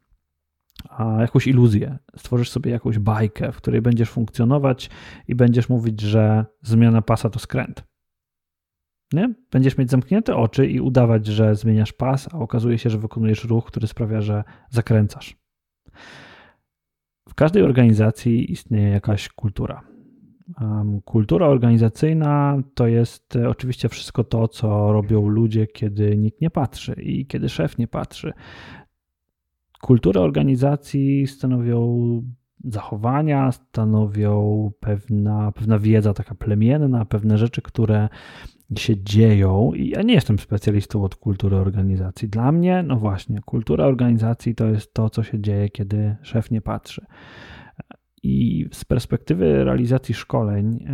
jakąś 1.19 1.48
iluzję, 1.48 1.98
stworzysz 2.17 2.50
sobie 2.50 2.72
jakąś 2.72 3.00
bajkę, 3.00 3.51
w 3.51 3.57
której 3.57 3.81
będziesz 3.81 4.10
funkcjonować 4.10 4.89
i 5.27 5.36
będziesz 5.36 5.69
mówić, 5.69 6.01
że 6.01 6.46
zmiana 6.62 7.01
pasa 7.01 7.29
to 7.29 7.39
skręt. 7.39 7.84
Nie? 9.13 9.34
Będziesz 9.51 9.77
mieć 9.77 9.91
zamknięte 9.91 10.36
oczy 10.36 10.67
i 10.67 10.79
udawać, 10.79 11.25
że 11.25 11.55
zmieniasz 11.55 11.93
pas, 11.93 12.34
a 12.34 12.38
okazuje 12.38 12.77
się, 12.77 12.89
że 12.89 12.98
wykonujesz 12.98 13.43
ruch, 13.43 13.65
który 13.65 13.88
sprawia, 13.88 14.22
że 14.22 14.43
zakręcasz. 14.69 15.36
W 17.29 17.34
każdej 17.36 17.63
organizacji 17.63 18.51
istnieje 18.51 18.89
jakaś 18.89 19.29
kultura. 19.29 19.81
Kultura 21.05 21.48
organizacyjna 21.48 22.57
to 22.74 22.88
jest 22.88 23.36
e, 23.36 23.50
oczywiście 23.50 23.89
wszystko 23.89 24.24
to, 24.24 24.48
co 24.48 24.91
robią 24.91 25.27
ludzie, 25.27 25.67
kiedy 25.67 26.17
nikt 26.17 26.41
nie 26.41 26.50
patrzy 26.50 26.93
i 26.93 27.25
kiedy 27.25 27.50
szef 27.50 27.77
nie 27.77 27.88
patrzy. 27.88 28.34
Kulturę 29.81 30.22
organizacji 30.22 31.27
stanowią 31.27 32.22
zachowania, 32.63 33.51
stanowią 33.51 34.72
pewna, 34.79 35.51
pewna 35.51 35.79
wiedza 35.79 36.13
taka 36.13 36.36
plemienna, 36.36 37.05
pewne 37.05 37.38
rzeczy, 37.38 37.62
które 37.62 38.10
się 38.77 39.03
dzieją. 39.03 39.74
I 39.74 39.89
ja 39.89 40.01
nie 40.01 40.13
jestem 40.13 40.39
specjalistą 40.39 41.03
od 41.03 41.15
kultury 41.15 41.55
organizacji. 41.55 42.29
Dla 42.29 42.51
mnie, 42.51 42.84
no 42.88 42.96
właśnie, 42.96 43.39
kultura 43.46 43.86
organizacji 43.86 44.55
to 44.55 44.67
jest 44.67 44.93
to, 44.93 45.10
co 45.10 45.24
się 45.24 45.39
dzieje, 45.39 45.69
kiedy 45.69 46.15
szef 46.22 46.51
nie 46.51 46.62
patrzy. 46.62 47.05
I 48.24 48.65
z 48.72 48.86
perspektywy 48.86 49.63
realizacji 49.63 50.15
szkoleń, 50.15 50.86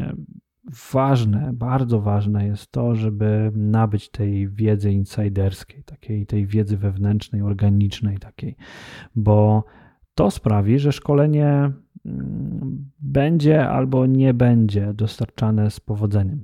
ważne, 0.92 1.52
bardzo 1.54 2.02
ważne 2.02 2.48
jest 2.48 2.72
to, 2.72 2.96
żeby 2.96 3.52
nabyć 3.56 4.10
tej 4.10 4.50
wiedzy 4.50 4.92
insiderskiej, 4.92 5.84
takiej 5.84 6.26
tej 6.26 6.48
wiedzy 6.48 6.78
wewnętrznej, 6.78 7.42
organicznej 7.42 8.18
takiej, 8.18 8.56
bo 9.16 9.64
to 10.16 10.32
sprawi, 10.32 10.80
że 10.80 10.92
szkolenie 10.92 11.72
mm, 12.06 12.92
będzie 13.00 13.70
albo 13.70 14.06
nie 14.06 14.34
będzie 14.34 14.94
dostarczane 14.94 15.72
z 15.72 15.80
powodzeniem. 15.80 16.44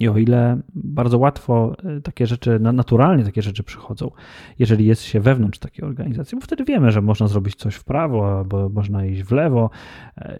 I 0.00 0.08
o 0.08 0.18
ile 0.18 0.60
bardzo 0.74 1.18
łatwo 1.18 1.76
e, 1.84 2.00
takie 2.00 2.26
rzeczy, 2.26 2.58
naturalnie 2.60 3.24
takie 3.24 3.42
rzeczy 3.42 3.62
przychodzą, 3.62 4.10
jeżeli 4.58 4.86
jest 4.86 5.02
się 5.02 5.20
wewnątrz 5.20 5.58
takiej 5.58 5.84
organizacji, 5.84 6.38
bo 6.38 6.44
wtedy 6.44 6.64
wiemy, 6.64 6.90
że 6.90 7.02
można 7.02 7.28
zrobić 7.28 7.54
coś 7.54 7.74
w 7.74 7.84
prawo 7.84 8.38
albo 8.38 8.68
można 8.68 9.06
iść 9.06 9.22
w 9.22 9.32
lewo. 9.32 9.70
E, 10.16 10.38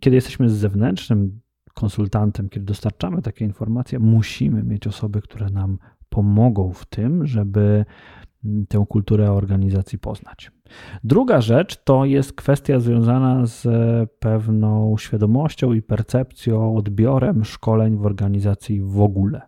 kiedy 0.00 0.16
jesteśmy 0.16 0.48
z 0.48 0.52
zewnętrznym 0.52 1.40
konsultantem, 1.80 2.48
kiedy 2.48 2.66
dostarczamy 2.66 3.22
takie 3.22 3.44
informacje, 3.44 3.98
musimy 3.98 4.62
mieć 4.62 4.86
osoby, 4.86 5.22
które 5.22 5.50
nam 5.50 5.78
pomogą 6.08 6.72
w 6.72 6.84
tym, 6.86 7.26
żeby 7.26 7.84
tę 8.68 8.84
kulturę 8.88 9.32
organizacji 9.32 9.98
poznać. 9.98 10.50
Druga 11.04 11.40
rzecz 11.40 11.84
to 11.84 12.04
jest 12.04 12.32
kwestia 12.32 12.80
związana 12.80 13.46
z 13.46 13.62
pewną 14.18 14.96
świadomością 14.98 15.72
i 15.72 15.82
percepcją, 15.82 16.76
odbiorem 16.76 17.44
szkoleń 17.44 17.96
w 17.96 18.06
organizacji 18.06 18.80
w 18.80 19.00
ogóle. 19.00 19.47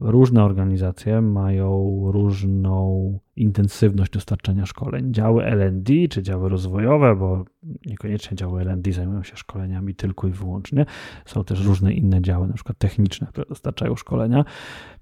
Różne 0.00 0.44
organizacje 0.44 1.20
mają 1.20 2.00
różną 2.12 3.18
intensywność 3.36 4.12
dostarczania 4.12 4.66
szkoleń. 4.66 5.14
Działy 5.14 5.44
LD 5.44 5.92
czy 6.10 6.22
działy 6.22 6.48
rozwojowe, 6.48 7.16
bo 7.16 7.44
niekoniecznie 7.86 8.36
działy 8.36 8.62
LD 8.62 8.92
zajmują 8.92 9.22
się 9.22 9.36
szkoleniami 9.36 9.94
tylko 9.94 10.28
i 10.28 10.30
wyłącznie. 10.30 10.86
Są 11.24 11.44
też 11.44 11.64
różne 11.64 11.92
inne 11.92 12.22
działy, 12.22 12.48
na 12.48 12.54
przykład 12.54 12.78
techniczne, 12.78 13.26
które 13.26 13.46
dostarczają 13.48 13.96
szkolenia. 13.96 14.44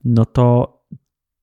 No 0.04 0.24
to 0.24 0.78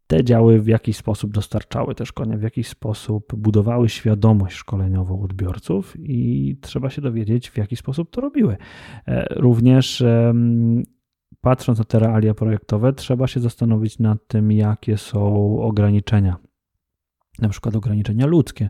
te 0.08 0.24
działy 0.24 0.62
w 0.62 0.68
jakiś 0.68 0.98
sposób 0.98 1.32
dostarczały 1.32 1.96
te 1.96 2.06
szkolenia, 2.06 2.38
w 2.38 2.42
jakiś 2.42 2.68
sposób 2.68 3.36
budowały 3.36 3.90
świadomość 3.90 4.56
szkoleniową 4.56 5.22
odbiorców 5.22 5.94
i 6.00 6.58
trzeba 6.62 6.90
się 6.90 7.02
dowiedzieć, 7.02 7.50
w 7.50 7.58
jaki 7.58 7.76
sposób 7.76 8.10
to 8.10 8.22
robiły. 8.22 8.58
E, 9.08 9.26
również 9.36 10.04
patrząc 11.42 11.80
na 11.80 11.86
te 11.86 12.00
realia 12.00 12.34
projektowe, 12.34 12.94
trzeba 12.94 13.28
się 13.28 13.40
zastanowić 13.40 14.00
nad 14.00 14.28
tym, 14.28 14.52
jakie 14.52 14.98
są 14.98 15.60
ograniczenia. 15.62 16.36
Na 17.40 17.50
przykład 17.50 17.76
ograniczenia 17.76 18.26
ludzkie, 18.26 18.70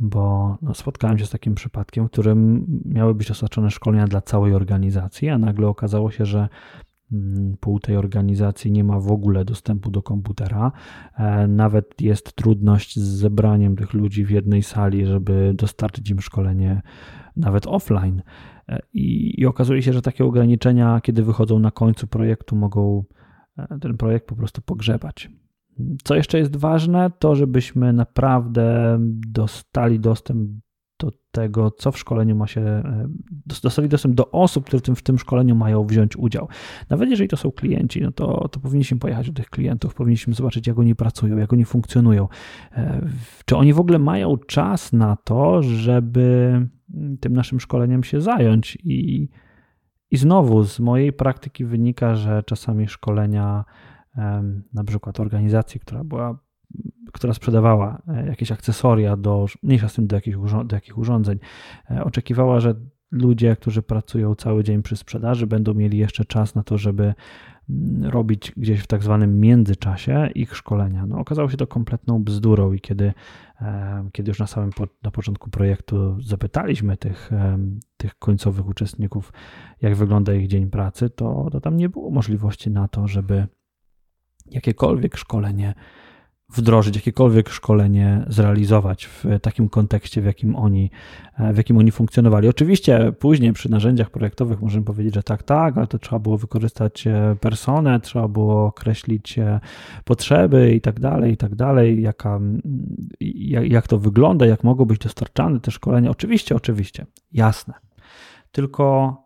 bo 0.00 0.56
no, 0.62 0.74
spotkałem 0.74 1.18
się 1.18 1.26
z 1.26 1.30
takim 1.30 1.54
przypadkiem, 1.54 2.08
w 2.08 2.10
którym 2.10 2.66
miały 2.84 3.14
być 3.14 3.28
dostarczone 3.28 3.70
szkolenia 3.70 4.06
dla 4.06 4.20
całej 4.20 4.54
organizacji, 4.54 5.28
a 5.28 5.38
nagle 5.38 5.68
okazało 5.68 6.10
się, 6.10 6.26
że 6.26 6.48
pół 7.60 7.80
tej 7.80 7.96
organizacji 7.96 8.72
nie 8.72 8.84
ma 8.84 9.00
w 9.00 9.12
ogóle 9.12 9.44
dostępu 9.44 9.90
do 9.90 10.02
komputera. 10.02 10.72
E, 11.18 11.46
nawet 11.46 12.00
jest 12.00 12.32
trudność 12.32 12.98
z 12.98 13.02
zebraniem 13.02 13.76
tych 13.76 13.94
ludzi 13.94 14.24
w 14.24 14.30
jednej 14.30 14.62
sali, 14.62 15.06
żeby 15.06 15.52
dostarczyć 15.54 16.10
im 16.10 16.20
szkolenie 16.20 16.82
nawet 17.36 17.66
offline. 17.66 18.22
E, 18.68 18.78
I, 18.92 19.40
I, 19.40 19.46
okazuje 19.46 19.82
się, 19.82 19.92
że 19.92 20.02
takie 20.02 20.24
ograniczenia, 20.24 21.00
kiedy 21.00 21.22
wychodzą 21.22 21.58
na 21.58 21.70
końcu 21.70 22.06
projektu, 22.06 22.56
mogą 22.56 23.04
e, 23.58 23.78
ten 23.78 23.96
projekt 23.96 24.26
po 24.26 24.36
prostu 24.36 24.62
pogrzebać. 24.62 25.30
Co 26.04 26.14
jeszcze 26.14 26.38
jest 26.38 26.56
ważne, 26.56 27.10
to 27.18 27.34
żebyśmy 27.34 27.92
naprawdę 27.92 28.98
dostali 29.28 30.00
dostęp 30.00 30.50
do 31.04 31.12
tego, 31.30 31.70
co 31.70 31.92
w 31.92 31.98
szkoleniu 31.98 32.36
ma 32.36 32.46
się, 32.46 32.60
e, 32.60 33.08
dostali 33.62 33.88
dostęp 33.88 34.14
do 34.14 34.30
osób, 34.30 34.64
które 34.66 34.80
w 34.80 34.82
tym, 34.82 34.96
w 34.96 35.02
tym 35.02 35.18
szkoleniu 35.18 35.54
mają 35.54 35.86
wziąć 35.86 36.16
udział. 36.16 36.48
Nawet 36.90 37.10
jeżeli 37.10 37.28
to 37.28 37.36
są 37.36 37.52
klienci, 37.52 38.02
no 38.02 38.12
to, 38.12 38.48
to 38.48 38.60
powinniśmy 38.60 38.98
pojechać 38.98 39.30
do 39.30 39.32
tych 39.32 39.50
klientów, 39.50 39.94
powinniśmy 39.94 40.34
zobaczyć, 40.34 40.66
jak 40.66 40.78
oni 40.78 40.94
pracują, 40.94 41.36
jak 41.36 41.52
oni 41.52 41.64
funkcjonują. 41.64 42.28
Czy 43.44 43.56
oni 43.56 43.72
w 43.72 43.80
ogóle 43.80 43.98
mają 43.98 44.36
czas 44.36 44.92
na 44.92 45.16
to, 45.16 45.62
żeby 45.62 46.60
tym 47.20 47.32
naszym 47.32 47.60
szkoleniem 47.60 48.04
się 48.04 48.20
zająć. 48.20 48.78
I, 48.84 49.28
i 50.10 50.16
znowu 50.16 50.64
z 50.64 50.80
mojej 50.80 51.12
praktyki 51.12 51.64
wynika, 51.64 52.14
że 52.14 52.42
czasami 52.42 52.88
szkolenia, 52.88 53.64
na 54.72 54.84
przykład 54.86 55.20
organizacji, 55.20 55.80
która 55.80 56.04
była, 56.04 56.38
która 57.14 57.34
sprzedawała 57.34 58.02
e, 58.08 58.26
jakieś 58.26 58.52
akcesoria 58.52 59.16
do, 59.16 59.46
mniejsza 59.62 59.88
z 59.88 59.94
tym 59.94 60.06
do 60.06 60.16
jakich, 60.16 60.36
do 60.64 60.76
jakich 60.76 60.98
urządzeń, 60.98 61.38
e, 61.90 62.04
oczekiwała, 62.04 62.60
że 62.60 62.74
ludzie, 63.10 63.56
którzy 63.56 63.82
pracują 63.82 64.34
cały 64.34 64.64
dzień 64.64 64.82
przy 64.82 64.96
sprzedaży, 64.96 65.46
będą 65.46 65.74
mieli 65.74 65.98
jeszcze 65.98 66.24
czas 66.24 66.54
na 66.54 66.62
to, 66.62 66.78
żeby 66.78 67.14
mm, 67.70 68.10
robić 68.10 68.52
gdzieś 68.56 68.80
w 68.80 68.86
tak 68.86 69.02
zwanym 69.02 69.40
międzyczasie 69.40 70.28
ich 70.34 70.56
szkolenia. 70.56 71.06
No, 71.06 71.18
okazało 71.18 71.50
się 71.50 71.56
to 71.56 71.66
kompletną 71.66 72.24
bzdurą 72.24 72.72
i 72.72 72.80
kiedy, 72.80 73.12
e, 73.60 74.08
kiedy 74.12 74.30
już 74.30 74.38
na 74.38 74.46
samym 74.46 74.70
na 75.02 75.10
początku 75.10 75.50
projektu 75.50 76.20
zapytaliśmy 76.20 76.96
tych, 76.96 77.30
tych 77.96 78.18
końcowych 78.18 78.66
uczestników, 78.66 79.32
jak 79.82 79.94
wygląda 79.94 80.34
ich 80.34 80.46
dzień 80.46 80.70
pracy, 80.70 81.10
to, 81.10 81.48
to 81.52 81.60
tam 81.60 81.76
nie 81.76 81.88
było 81.88 82.10
możliwości 82.10 82.70
na 82.70 82.88
to, 82.88 83.08
żeby 83.08 83.46
jakiekolwiek 84.50 85.16
szkolenie 85.16 85.74
wdrożyć, 86.54 86.96
jakiekolwiek 86.96 87.48
szkolenie 87.48 88.24
zrealizować 88.28 89.06
w 89.06 89.24
takim 89.42 89.68
kontekście, 89.68 90.22
w 90.22 90.24
jakim 90.24 90.56
oni, 90.56 90.90
w 91.38 91.56
jakim 91.56 91.78
oni 91.78 91.90
funkcjonowali. 91.90 92.48
Oczywiście 92.48 93.12
później 93.12 93.52
przy 93.52 93.70
narzędziach 93.70 94.10
projektowych 94.10 94.60
możemy 94.60 94.84
powiedzieć, 94.84 95.14
że 95.14 95.22
tak, 95.22 95.42
tak, 95.42 95.76
ale 95.76 95.86
to 95.86 95.98
trzeba 95.98 96.18
było 96.18 96.38
wykorzystać 96.38 97.06
e, 97.06 97.36
personę, 97.40 98.00
trzeba 98.00 98.28
było 98.28 98.66
określić 98.66 99.38
e, 99.38 99.60
potrzeby 100.04 100.74
i 100.74 100.80
tak 100.80 101.00
dalej, 101.00 101.32
i 101.32 101.36
tak 101.36 101.54
dalej, 101.54 102.02
jaka, 102.02 102.40
jak, 103.20 103.70
jak 103.70 103.88
to 103.88 103.98
wygląda, 103.98 104.46
jak 104.46 104.64
mogą 104.64 104.84
być 104.84 104.98
dostarczane 104.98 105.60
te 105.60 105.70
szkolenia. 105.70 106.10
Oczywiście, 106.10 106.56
oczywiście, 106.56 107.06
jasne. 107.32 107.74
Tylko 108.52 109.16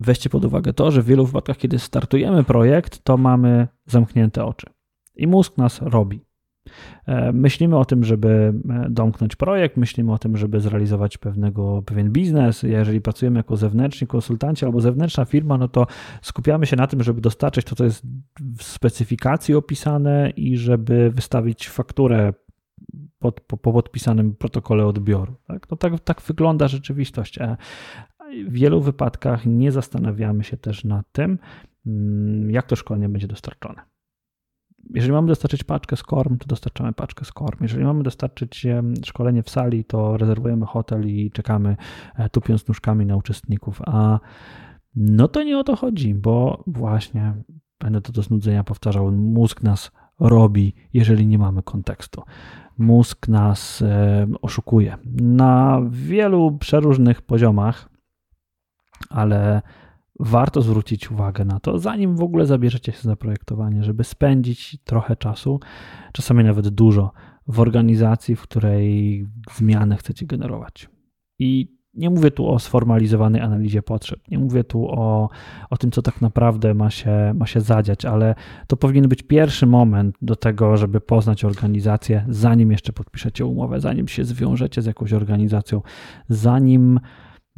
weźcie 0.00 0.30
pod 0.30 0.44
uwagę 0.44 0.72
to, 0.72 0.90
że 0.90 1.02
w 1.02 1.06
wielu 1.06 1.26
wypadkach, 1.26 1.56
kiedy 1.56 1.78
startujemy 1.78 2.44
projekt, 2.44 3.04
to 3.04 3.16
mamy 3.16 3.68
zamknięte 3.86 4.44
oczy 4.44 4.77
i 5.18 5.26
mózg 5.26 5.56
nas 5.56 5.82
robi. 5.82 6.28
E, 7.06 7.32
myślimy 7.32 7.78
o 7.78 7.84
tym, 7.84 8.04
żeby 8.04 8.28
e, 8.28 8.86
domknąć 8.90 9.36
projekt, 9.36 9.76
myślimy 9.76 10.12
o 10.12 10.18
tym, 10.18 10.36
żeby 10.36 10.60
zrealizować 10.60 11.18
pewnego, 11.18 11.82
pewien 11.82 12.10
biznes. 12.12 12.62
Jeżeli 12.62 13.00
pracujemy 13.00 13.36
jako 13.38 13.56
zewnętrzni 13.56 14.06
konsultanci 14.06 14.64
albo 14.64 14.80
zewnętrzna 14.80 15.24
firma, 15.24 15.58
no 15.58 15.68
to 15.68 15.86
skupiamy 16.22 16.66
się 16.66 16.76
na 16.76 16.86
tym, 16.86 17.02
żeby 17.02 17.20
dostarczyć 17.20 17.64
to, 17.64 17.76
co 17.76 17.84
jest 17.84 18.02
w 18.58 18.62
specyfikacji 18.62 19.54
opisane 19.54 20.30
i 20.30 20.56
żeby 20.56 21.10
wystawić 21.10 21.68
fakturę 21.68 22.32
pod, 23.18 23.40
po, 23.40 23.56
po 23.56 23.72
podpisanym 23.72 24.34
protokole 24.34 24.86
odbioru. 24.86 25.34
Tak? 25.46 25.70
No 25.70 25.76
tak, 25.76 26.00
tak 26.00 26.22
wygląda 26.22 26.68
rzeczywistość. 26.68 27.38
E, 27.38 27.56
w 28.48 28.52
wielu 28.52 28.80
wypadkach 28.80 29.46
nie 29.46 29.72
zastanawiamy 29.72 30.44
się 30.44 30.56
też 30.56 30.84
nad 30.84 31.12
tym, 31.12 31.38
mm, 31.86 32.50
jak 32.50 32.66
to 32.66 32.76
szkolenie 32.76 33.08
będzie 33.08 33.26
dostarczone. 33.26 33.97
Jeżeli 34.94 35.12
mamy 35.12 35.28
dostarczyć 35.28 35.64
paczkę 35.64 35.96
z 35.96 36.02
korm, 36.02 36.38
to 36.38 36.46
dostarczamy 36.46 36.92
paczkę 36.92 37.24
z 37.24 37.32
korm. 37.32 37.58
Jeżeli 37.60 37.84
mamy 37.84 38.02
dostarczyć 38.02 38.66
szkolenie 39.04 39.42
w 39.42 39.50
sali, 39.50 39.84
to 39.84 40.16
rezerwujemy 40.16 40.66
hotel 40.66 41.08
i 41.08 41.30
czekamy, 41.30 41.76
e, 42.16 42.28
tupiąc 42.28 42.68
nóżkami 42.68 43.06
na 43.06 43.16
uczestników. 43.16 43.80
A 43.86 44.20
no 44.94 45.28
to 45.28 45.42
nie 45.42 45.58
o 45.58 45.64
to 45.64 45.76
chodzi, 45.76 46.14
bo 46.14 46.64
właśnie 46.66 47.34
będę 47.80 48.00
to 48.00 48.12
do 48.12 48.22
znudzenia 48.22 48.64
powtarzał, 48.64 49.12
mózg 49.12 49.62
nas 49.62 49.90
robi, 50.20 50.74
jeżeli 50.92 51.26
nie 51.26 51.38
mamy 51.38 51.62
kontekstu. 51.62 52.22
Mózg 52.78 53.28
nas 53.28 53.82
e, 53.82 54.26
oszukuje 54.42 54.96
na 55.20 55.80
wielu 55.90 56.58
przeróżnych 56.58 57.22
poziomach, 57.22 57.88
ale 59.10 59.62
warto 60.20 60.62
zwrócić 60.62 61.10
uwagę 61.10 61.44
na 61.44 61.60
to, 61.60 61.78
zanim 61.78 62.16
w 62.16 62.22
ogóle 62.22 62.46
zabierzecie 62.46 62.92
się 62.92 63.02
za 63.02 63.16
projektowanie, 63.16 63.84
żeby 63.84 64.04
spędzić 64.04 64.78
trochę 64.84 65.16
czasu, 65.16 65.60
czasami 66.12 66.44
nawet 66.44 66.68
dużo, 66.68 67.12
w 67.46 67.60
organizacji, 67.60 68.36
w 68.36 68.42
której 68.42 69.26
zmianę 69.56 69.96
chcecie 69.96 70.26
generować. 70.26 70.88
I 71.38 71.78
nie 71.94 72.10
mówię 72.10 72.30
tu 72.30 72.48
o 72.48 72.58
sformalizowanej 72.58 73.40
analizie 73.40 73.82
potrzeb, 73.82 74.20
nie 74.30 74.38
mówię 74.38 74.64
tu 74.64 74.88
o, 74.88 75.28
o 75.70 75.76
tym, 75.76 75.90
co 75.90 76.02
tak 76.02 76.20
naprawdę 76.20 76.74
ma 76.74 76.90
się, 76.90 77.32
ma 77.34 77.46
się 77.46 77.60
zadziać, 77.60 78.04
ale 78.04 78.34
to 78.66 78.76
powinien 78.76 79.08
być 79.08 79.22
pierwszy 79.22 79.66
moment 79.66 80.16
do 80.22 80.36
tego, 80.36 80.76
żeby 80.76 81.00
poznać 81.00 81.44
organizację, 81.44 82.24
zanim 82.28 82.70
jeszcze 82.70 82.92
podpiszecie 82.92 83.46
umowę, 83.46 83.80
zanim 83.80 84.08
się 84.08 84.24
zwiążecie 84.24 84.82
z 84.82 84.86
jakąś 84.86 85.12
organizacją, 85.12 85.82
zanim 86.28 87.00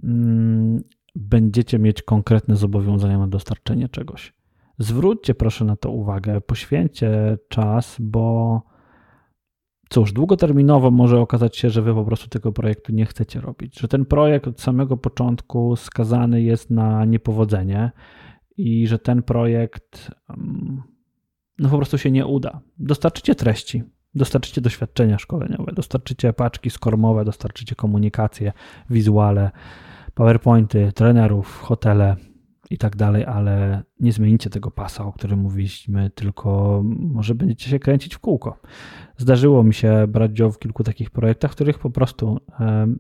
mm, 0.04 0.82
będziecie 1.16 1.78
mieć 1.78 2.02
konkretne 2.02 2.56
zobowiązania 2.56 3.18
na 3.18 3.26
dostarczenie 3.26 3.88
czegoś. 3.88 4.32
Zwróćcie 4.78 5.34
proszę 5.34 5.64
na 5.64 5.76
to 5.76 5.90
uwagę, 5.90 6.40
poświęćcie 6.40 7.38
czas, 7.48 7.96
bo 8.00 8.62
cóż, 9.88 10.12
długoterminowo 10.12 10.90
może 10.90 11.20
okazać 11.20 11.56
się, 11.56 11.70
że 11.70 11.82
wy 11.82 11.94
po 11.94 12.04
prostu 12.04 12.28
tego 12.28 12.52
projektu 12.52 12.92
nie 12.92 13.06
chcecie 13.06 13.40
robić, 13.40 13.80
że 13.80 13.88
ten 13.88 14.04
projekt 14.04 14.48
od 14.48 14.60
samego 14.60 14.96
początku 14.96 15.76
skazany 15.76 16.42
jest 16.42 16.70
na 16.70 17.04
niepowodzenie 17.04 17.90
i 18.56 18.86
że 18.86 18.98
ten 18.98 19.22
projekt 19.22 20.10
no 21.58 21.68
po 21.68 21.76
prostu 21.76 21.98
się 21.98 22.10
nie 22.10 22.26
uda. 22.26 22.60
Dostarczycie 22.78 23.34
treści, 23.34 23.82
dostarczycie 24.14 24.60
doświadczenia 24.60 25.18
szkoleniowe, 25.18 25.72
dostarczycie 25.72 26.32
paczki 26.32 26.70
skormowe, 26.70 27.24
dostarczycie 27.24 27.74
komunikację, 27.74 28.52
wizuale, 28.90 29.50
PowerPointy, 30.14 30.92
trenerów, 30.92 31.60
hotele 31.60 32.16
i 32.70 32.78
tak 32.78 32.96
dalej, 32.96 33.24
ale 33.24 33.82
nie 34.00 34.12
zmienicie 34.12 34.50
tego 34.50 34.70
pasa, 34.70 35.04
o 35.04 35.12
którym 35.12 35.38
mówiliśmy, 35.38 36.10
tylko 36.10 36.82
może 36.84 37.34
będziecie 37.34 37.70
się 37.70 37.78
kręcić 37.78 38.14
w 38.14 38.18
kółko. 38.18 38.60
Zdarzyło 39.16 39.62
mi 39.62 39.74
się 39.74 40.06
brać 40.08 40.30
udział 40.30 40.52
w 40.52 40.58
kilku 40.58 40.84
takich 40.84 41.10
projektach, 41.10 41.50
w 41.52 41.54
których 41.54 41.78
po 41.78 41.90
prostu 41.90 42.38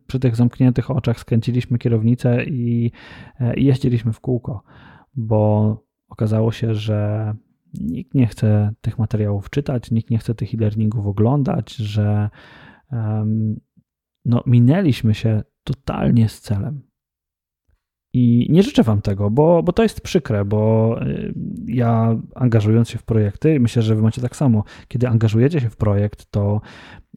przy 0.06 0.18
tych 0.18 0.36
zamkniętych 0.36 0.90
oczach 0.90 1.20
skręciliśmy 1.20 1.78
kierownicę 1.78 2.44
i, 2.44 2.92
e, 3.40 3.54
i 3.54 3.64
jeździliśmy 3.64 4.12
w 4.12 4.20
kółko, 4.20 4.62
bo 5.14 5.76
okazało 6.08 6.52
się, 6.52 6.74
że 6.74 7.34
nikt 7.74 8.14
nie 8.14 8.26
chce 8.26 8.72
tych 8.80 8.98
materiałów 8.98 9.50
czytać, 9.50 9.90
nikt 9.90 10.10
nie 10.10 10.18
chce 10.18 10.34
tych 10.34 10.54
e-learningów 10.54 11.06
oglądać, 11.06 11.76
że 11.76 12.30
no, 14.24 14.42
minęliśmy 14.46 15.14
się 15.14 15.42
totalnie 15.64 16.28
z 16.28 16.40
celem. 16.40 16.89
I 18.12 18.46
nie 18.50 18.62
życzę 18.62 18.82
Wam 18.82 19.02
tego, 19.02 19.30
bo, 19.30 19.62
bo 19.62 19.72
to 19.72 19.82
jest 19.82 20.00
przykre, 20.00 20.44
bo 20.44 20.96
y, 21.02 21.34
ja 21.66 22.16
angażując 22.34 22.90
się 22.90 22.98
w 22.98 23.02
projekty, 23.02 23.60
myślę, 23.60 23.82
że 23.82 23.96
Wy 23.96 24.02
macie 24.02 24.22
tak 24.22 24.36
samo, 24.36 24.64
kiedy 24.88 25.08
angażujecie 25.08 25.60
się 25.60 25.70
w 25.70 25.76
projekt, 25.76 26.30
to 26.30 26.60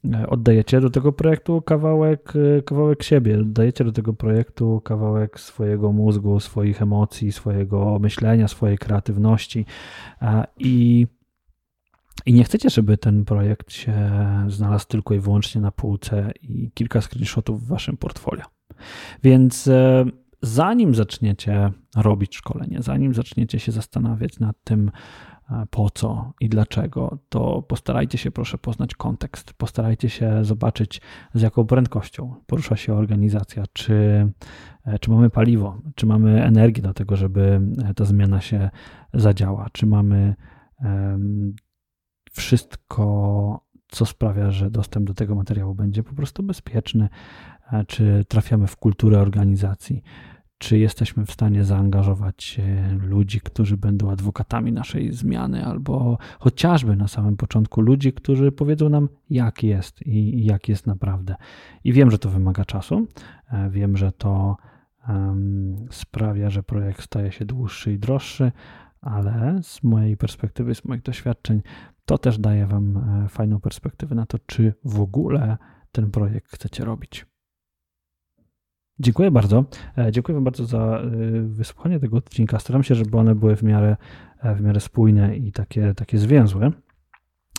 y, 0.05 0.27
oddajecie 0.27 0.81
do 0.81 0.89
tego 0.89 1.11
projektu 1.11 1.61
kawałek, 1.61 2.35
y, 2.35 2.63
kawałek 2.65 3.03
siebie, 3.03 3.39
oddajecie 3.39 3.83
do 3.83 3.91
tego 3.91 4.13
projektu 4.13 4.81
kawałek 4.81 5.39
swojego 5.39 5.91
mózgu, 5.91 6.39
swoich 6.39 6.81
emocji, 6.81 7.31
swojego 7.31 7.99
myślenia, 7.99 8.47
swojej 8.47 8.77
kreatywności. 8.77 9.65
I 10.59 11.07
i 12.25 12.33
nie 12.33 12.43
chcecie, 12.43 12.69
żeby 12.69 12.97
ten 12.97 13.25
projekt 13.25 13.71
się 13.71 14.11
znalazł 14.47 14.87
tylko 14.87 15.13
i 15.13 15.19
wyłącznie 15.19 15.61
na 15.61 15.71
półce 15.71 16.31
i 16.41 16.71
kilka 16.73 17.01
screenshotów 17.01 17.63
w 17.63 17.67
waszym 17.67 17.97
portfolio. 17.97 18.43
Więc 19.23 19.69
zanim 20.43 20.95
zaczniecie 20.95 21.71
robić 21.95 22.35
szkolenie, 22.35 22.81
zanim 22.81 23.13
zaczniecie 23.13 23.59
się 23.59 23.71
zastanawiać 23.71 24.39
nad 24.39 24.55
tym, 24.63 24.91
e, 25.51 25.65
po 25.69 25.89
co 25.89 26.33
i 26.39 26.49
dlaczego, 26.49 27.17
to 27.29 27.61
postarajcie 27.61 28.17
się 28.17 28.31
proszę 28.31 28.57
poznać 28.57 28.95
kontekst, 28.95 29.53
postarajcie 29.53 30.09
się 30.09 30.45
zobaczyć 30.45 31.01
z 31.33 31.41
jaką 31.41 31.65
prędkością 31.65 32.35
porusza 32.45 32.75
się 32.75 32.93
organizacja, 32.93 33.63
czy, 33.73 33.93
e, 34.85 34.99
czy 34.99 35.11
mamy 35.11 35.29
paliwo, 35.29 35.77
czy 35.95 36.05
mamy 36.05 36.43
energię 36.43 36.81
do 36.81 36.93
tego, 36.93 37.15
żeby 37.15 37.61
e, 37.85 37.93
ta 37.93 38.05
zmiana 38.05 38.41
się 38.41 38.69
zadziała, 39.13 39.67
czy 39.71 39.85
mamy 39.85 40.35
um, 40.83 41.55
wszystko, 42.31 43.65
co 43.87 44.05
sprawia, 44.05 44.51
że 44.51 44.71
dostęp 44.71 45.07
do 45.07 45.13
tego 45.13 45.35
materiału 45.35 45.75
będzie 45.75 46.03
po 46.03 46.15
prostu 46.15 46.43
bezpieczny, 46.43 47.09
czy 47.87 48.25
trafiamy 48.27 48.67
w 48.67 48.75
kulturę 48.75 49.19
organizacji 49.19 50.03
czy 50.63 50.77
jesteśmy 50.77 51.25
w 51.25 51.31
stanie 51.31 51.63
zaangażować 51.63 52.61
ludzi, 52.99 53.41
którzy 53.41 53.77
będą 53.77 54.11
adwokatami 54.11 54.71
naszej 54.71 55.11
zmiany, 55.11 55.65
albo 55.65 56.17
chociażby 56.39 56.95
na 56.95 57.07
samym 57.07 57.37
początku 57.37 57.81
ludzi, 57.81 58.13
którzy 58.13 58.51
powiedzą 58.51 58.89
nam, 58.89 59.09
jak 59.29 59.63
jest 59.63 60.07
i 60.07 60.45
jak 60.45 60.69
jest 60.69 60.87
naprawdę. 60.87 61.35
I 61.83 61.93
wiem, 61.93 62.11
że 62.11 62.17
to 62.17 62.29
wymaga 62.29 62.65
czasu, 62.65 63.07
e, 63.51 63.69
wiem, 63.69 63.97
że 63.97 64.11
to 64.11 64.57
um, 65.09 65.75
sprawia, 65.91 66.49
że 66.49 66.63
projekt 66.63 67.01
staje 67.01 67.31
się 67.31 67.45
dłuższy 67.45 67.93
i 67.93 67.99
droższy, 67.99 68.51
ale 69.01 69.59
z 69.63 69.83
mojej 69.83 70.17
perspektywy, 70.17 70.75
z 70.75 70.85
moich 70.85 71.01
doświadczeń, 71.01 71.61
to 72.05 72.17
też 72.17 72.37
daje 72.37 72.65
Wam 72.65 72.97
e, 72.97 73.29
fajną 73.29 73.59
perspektywę 73.59 74.15
na 74.15 74.25
to, 74.25 74.37
czy 74.45 74.73
w 74.85 75.01
ogóle 75.01 75.57
ten 75.91 76.11
projekt 76.11 76.51
chcecie 76.51 76.85
robić. 76.85 77.32
Dziękuję 78.99 79.31
bardzo. 79.31 79.65
E, 79.97 80.11
dziękuję 80.11 80.33
Wam 80.33 80.43
bardzo 80.43 80.65
za 80.65 80.77
e, 80.77 81.01
wysłuchanie 81.41 81.99
tego 81.99 82.17
odcinka. 82.17 82.59
Staram 82.59 82.83
się, 82.83 82.95
żeby 82.95 83.17
one 83.17 83.35
były 83.35 83.55
w 83.55 83.63
miarę, 83.63 83.97
e, 84.39 84.55
w 84.55 84.61
miarę 84.61 84.79
spójne 84.79 85.37
i 85.37 85.51
takie, 85.51 85.93
takie 85.93 86.17
zwięzłe. 86.17 86.71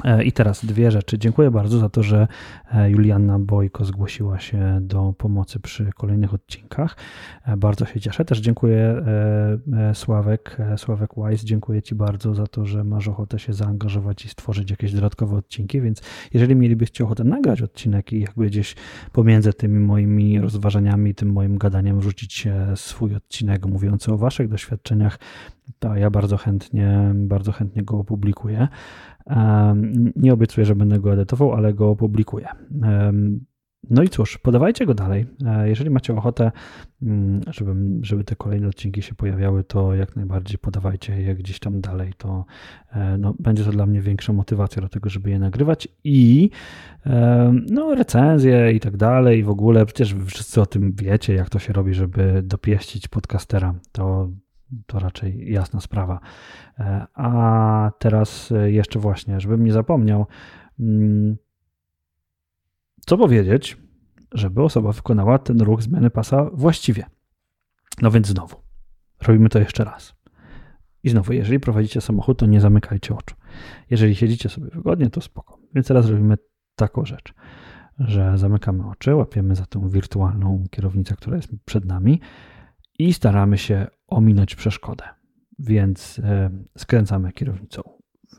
E, 0.02 0.24
I 0.24 0.33
teraz 0.33 0.64
dwie 0.64 0.90
rzeczy. 0.90 1.18
Dziękuję 1.18 1.50
bardzo 1.50 1.78
za 1.78 1.88
to, 1.88 2.02
że 2.02 2.28
e, 2.72 2.90
Julianna 2.90 3.38
Bojko 3.38 3.85
zgłosiła 3.85 4.38
się 4.38 4.78
do 4.80 5.14
pomocy 5.18 5.61
przy 5.61 5.90
kolejnych 5.96 6.35
odcinkach. 6.35 6.96
E, 7.46 7.57
bardzo 7.57 7.85
się 7.85 8.00
cieszę. 8.00 8.24
Też 8.24 8.40
dziękuję 8.40 9.04
Sławek, 9.94 10.57
Sławek 10.76 11.11
Wise, 11.16 11.46
dziękuję 11.46 11.83
Ci 11.83 11.94
bardzo 11.94 12.35
za 12.35 12.46
to, 12.46 12.66
że 12.66 12.85
masz 12.85 13.09
ochotę 13.09 13.38
się 13.38 13.52
zaangażować 13.52 14.24
i 14.24 14.28
stworzyć 14.28 14.70
jakieś 14.70 14.92
dodatkowe 14.92 15.37
odcinki, 15.37 15.80
więc 15.80 16.02
jeżeli 16.33 16.57
mielibyście 16.57 17.04
ochotę 17.04 17.24
nagrać 17.24 17.62
odcinek 17.62 18.12
i 18.12 18.20
jakby 18.20 18.46
gdzieś 18.46 18.74
pomiędzy 19.12 19.52
tymi 19.52 19.78
moimi 19.78 20.40
rozważaniami, 20.40 21.14
tym 21.14 21.33
moim 21.33 21.59
gadaniem 21.59 22.00
wrzucić 22.00 22.48
swój 22.74 23.14
odcinek 23.14 23.66
mówiący 23.66 24.12
o 24.12 24.18
Waszych 24.18 24.48
doświadczeniach, 24.48 25.18
to 25.79 25.96
ja 25.96 26.11
bardzo 26.11 26.37
chętnie, 26.37 27.12
bardzo 27.14 27.53
chętnie 27.53 27.83
go 27.83 27.98
opublikuję. 27.98 28.68
Nie 30.16 30.33
obiecuję, 30.33 30.64
że 30.64 30.77
będę 30.77 31.00
go 31.00 31.12
edytował, 31.12 31.53
ale 31.53 31.74
go 31.74 31.90
opublikuję. 31.90 32.48
No 33.90 34.03
i 34.03 34.09
cóż, 34.09 34.38
podawajcie 34.38 34.87
go 34.87 34.94
dalej. 34.94 35.27
E, 35.46 35.68
jeżeli 35.68 35.90
macie 35.90 36.14
ochotę, 36.16 36.53
mm, 37.03 37.40
żeby, 37.50 37.74
żeby 38.03 38.24
te 38.24 38.37
kolejne 38.37 38.68
odcinki 38.68 39.03
się 39.03 39.14
pojawiały, 39.14 39.64
to 39.64 39.94
jak 39.94 40.16
najbardziej 40.16 40.59
podawajcie 40.59 41.20
je 41.20 41.35
gdzieś 41.35 41.59
tam 41.59 41.81
dalej. 41.81 42.12
To 42.18 42.44
e, 42.92 43.18
no, 43.18 43.35
będzie 43.38 43.64
to 43.64 43.70
dla 43.70 43.87
mnie 43.87 44.00
większa 44.00 44.33
motywacja 44.33 44.83
do 44.83 44.88
tego, 44.88 45.11
żeby 45.11 45.31
je 45.31 45.38
nagrywać 45.38 45.88
i 46.05 46.50
no, 47.70 47.94
recenzje 47.94 48.72
i 48.72 48.81
tak 48.81 48.96
dalej. 48.96 49.42
W 49.42 49.48
ogóle 49.48 49.87
przecież 49.87 50.14
wszyscy 50.27 50.61
o 50.61 50.66
tym 50.66 50.92
wiecie, 50.92 51.35
jak 51.35 51.50
to 51.50 51.59
się 51.59 51.72
robi, 51.72 51.94
żeby 51.94 52.42
dopieścić 52.44 53.09
podcastera. 53.09 53.74
To 53.92 54.29
to 54.87 54.98
raczej 54.98 55.53
jasna 55.53 55.81
sprawa. 55.81 56.20
E, 56.79 57.07
a 57.14 57.90
teraz 57.98 58.53
jeszcze 58.66 58.98
właśnie, 58.98 59.40
żebym 59.40 59.64
nie 59.64 59.72
zapomniał, 59.72 60.27
mm, 60.81 61.37
co 63.07 63.18
powiedzieć, 63.18 63.77
żeby 64.33 64.62
osoba 64.62 64.92
wykonała 64.92 65.38
ten 65.38 65.61
ruch 65.61 65.83
zmiany 65.83 66.11
pasa 66.11 66.50
właściwie. 66.53 67.05
No 68.03 68.11
więc 68.11 68.27
znowu, 68.27 68.57
robimy 69.22 69.48
to 69.48 69.59
jeszcze 69.59 69.85
raz. 69.85 70.14
I 71.03 71.09
znowu, 71.09 71.33
jeżeli 71.33 71.61
prowadzicie 71.61 72.00
samochód, 72.00 72.38
to 72.38 72.46
nie 72.46 72.61
zamykajcie 72.61 73.14
oczu. 73.14 73.37
Jeżeli 73.90 74.14
siedzicie 74.14 74.48
sobie 74.48 74.70
wygodnie, 74.70 75.11
to 75.11 75.20
spoko. 75.20 75.59
Więc 75.74 75.88
teraz 75.88 76.09
robimy 76.09 76.37
taką 76.77 77.05
rzecz, 77.05 77.35
że 77.98 78.38
zamykamy 78.38 78.87
oczy, 78.87 79.14
łapiemy 79.14 79.55
za 79.55 79.66
tą 79.66 79.88
wirtualną 79.88 80.64
kierownicę, 80.70 81.14
która 81.16 81.37
jest 81.37 81.48
przed 81.64 81.85
nami 81.85 82.20
i 82.98 83.14
staramy 83.14 83.59
się 83.59 83.87
ominąć 84.14 84.55
przeszkodę. 84.55 85.05
Więc 85.59 86.18
e, 86.18 86.50
skręcamy 86.79 87.33
kierownicą 87.33 87.83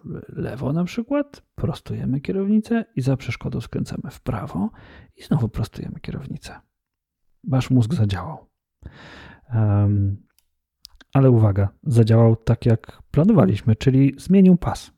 w 0.03 0.37
lewo 0.37 0.73
na 0.73 0.83
przykład, 0.83 1.41
prostujemy 1.55 2.21
kierownicę 2.21 2.85
i 2.95 3.01
za 3.01 3.17
przeszkodą 3.17 3.61
skręcamy 3.61 4.11
w 4.11 4.21
prawo 4.21 4.69
i 5.15 5.23
znowu 5.23 5.49
prostujemy 5.49 5.99
kierownicę. 5.99 6.59
Wasz 7.43 7.69
mózg 7.69 7.93
zadziałał. 7.93 8.49
Um, 9.53 10.25
ale 11.13 11.31
uwaga, 11.31 11.69
zadziałał 11.83 12.35
tak 12.35 12.65
jak 12.65 13.01
planowaliśmy, 13.11 13.75
czyli 13.75 14.13
zmienił 14.17 14.57
pas. 14.57 14.91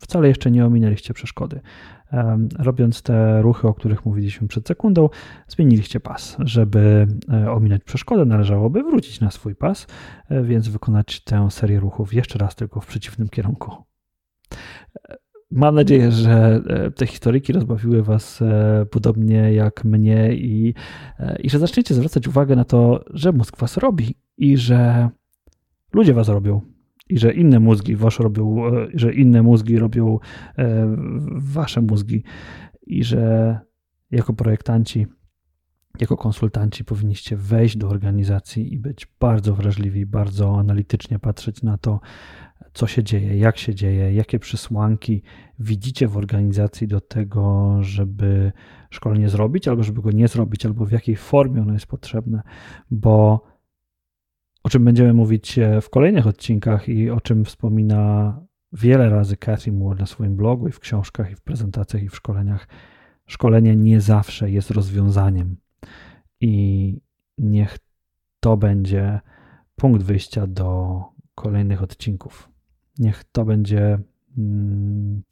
Wcale 0.00 0.28
jeszcze 0.28 0.50
nie 0.50 0.66
ominęliście 0.66 1.14
przeszkody. 1.14 1.60
Robiąc 2.58 3.02
te 3.02 3.42
ruchy, 3.42 3.68
o 3.68 3.74
których 3.74 4.04
mówiliśmy 4.04 4.48
przed 4.48 4.68
sekundą, 4.68 5.08
zmieniliście 5.48 6.00
pas. 6.00 6.36
Żeby 6.38 7.06
e, 7.32 7.50
ominąć 7.50 7.84
przeszkodę, 7.84 8.24
należałoby 8.24 8.82
wrócić 8.82 9.20
na 9.20 9.30
swój 9.30 9.54
pas, 9.54 9.86
e, 10.28 10.42
więc 10.42 10.68
wykonać 10.68 11.20
tę 11.20 11.50
serię 11.50 11.80
ruchów 11.80 12.14
jeszcze 12.14 12.38
raz, 12.38 12.54
tylko 12.54 12.80
w 12.80 12.86
przeciwnym 12.86 13.28
kierunku. 13.28 13.76
Mam 15.50 15.74
nadzieję, 15.74 16.12
że 16.12 16.62
e, 16.68 16.90
te 16.90 17.06
historyki 17.06 17.52
rozbawiły 17.52 18.02
Was 18.02 18.42
e, 18.42 18.86
podobnie 18.90 19.52
jak 19.52 19.84
mnie 19.84 20.34
i, 20.34 20.74
e, 21.18 21.40
i 21.40 21.50
że 21.50 21.58
zaczniecie 21.58 21.94
zwracać 21.94 22.28
uwagę 22.28 22.56
na 22.56 22.64
to, 22.64 23.04
że 23.10 23.32
mózg 23.32 23.56
Was 23.58 23.76
robi 23.76 24.14
i 24.38 24.56
że 24.56 25.08
ludzie 25.92 26.14
Was 26.14 26.28
robią 26.28 26.75
i 27.08 27.18
że 27.18 27.32
inne 27.32 27.60
mózgi 27.60 27.96
wasz 27.96 28.18
robią, 28.18 28.70
że 28.94 29.14
inne 29.14 29.42
mózgi 29.42 29.78
robią 29.78 30.18
Wasze 31.28 31.80
mózgi 31.80 32.22
i 32.86 33.04
że 33.04 33.58
jako 34.10 34.32
projektanci, 34.32 35.06
jako 36.00 36.16
konsultanci 36.16 36.84
powinniście 36.84 37.36
wejść 37.36 37.76
do 37.76 37.88
organizacji 37.88 38.74
i 38.74 38.78
być 38.78 39.06
bardzo 39.20 39.54
wrażliwi, 39.54 40.06
bardzo 40.06 40.58
analitycznie 40.58 41.18
patrzeć 41.18 41.62
na 41.62 41.78
to, 41.78 42.00
co 42.72 42.86
się 42.86 43.02
dzieje, 43.02 43.38
jak 43.38 43.58
się 43.58 43.74
dzieje, 43.74 44.14
jakie 44.14 44.38
przesłanki 44.38 45.22
widzicie 45.58 46.08
w 46.08 46.16
organizacji 46.16 46.88
do 46.88 47.00
tego, 47.00 47.76
żeby 47.80 48.52
szkolenie 48.90 49.28
zrobić, 49.28 49.68
albo 49.68 49.82
żeby 49.82 50.02
go 50.02 50.10
nie 50.10 50.28
zrobić, 50.28 50.66
albo 50.66 50.84
w 50.86 50.92
jakiej 50.92 51.16
formie 51.16 51.62
ono 51.62 51.72
jest 51.72 51.86
potrzebne, 51.86 52.42
bo 52.90 53.46
o 54.66 54.68
czym 54.68 54.84
będziemy 54.84 55.12
mówić 55.12 55.58
e, 55.58 55.80
w 55.80 55.90
kolejnych 55.90 56.26
odcinkach 56.26 56.88
i 56.88 57.10
o 57.10 57.20
czym 57.20 57.44
wspomina 57.44 58.40
wiele 58.72 59.10
razy 59.10 59.36
Cathy 59.36 59.72
Moore 59.72 59.98
na 59.98 60.06
swoim 60.06 60.36
blogu 60.36 60.68
i 60.68 60.72
w 60.72 60.80
książkach, 60.80 61.30
i 61.30 61.34
w 61.34 61.40
prezentacjach, 61.40 62.02
i 62.02 62.08
w 62.08 62.16
szkoleniach, 62.16 62.68
szkolenie 63.26 63.76
nie 63.76 64.00
zawsze 64.00 64.50
jest 64.50 64.70
rozwiązaniem. 64.70 65.56
I 66.40 67.00
niech 67.38 67.78
to 68.40 68.56
będzie 68.56 69.20
punkt 69.76 70.02
wyjścia 70.02 70.46
do 70.46 71.00
kolejnych 71.34 71.82
odcinków. 71.82 72.50
Niech 72.98 73.24
to 73.24 73.44
będzie 73.44 73.98
mm, 74.38 75.22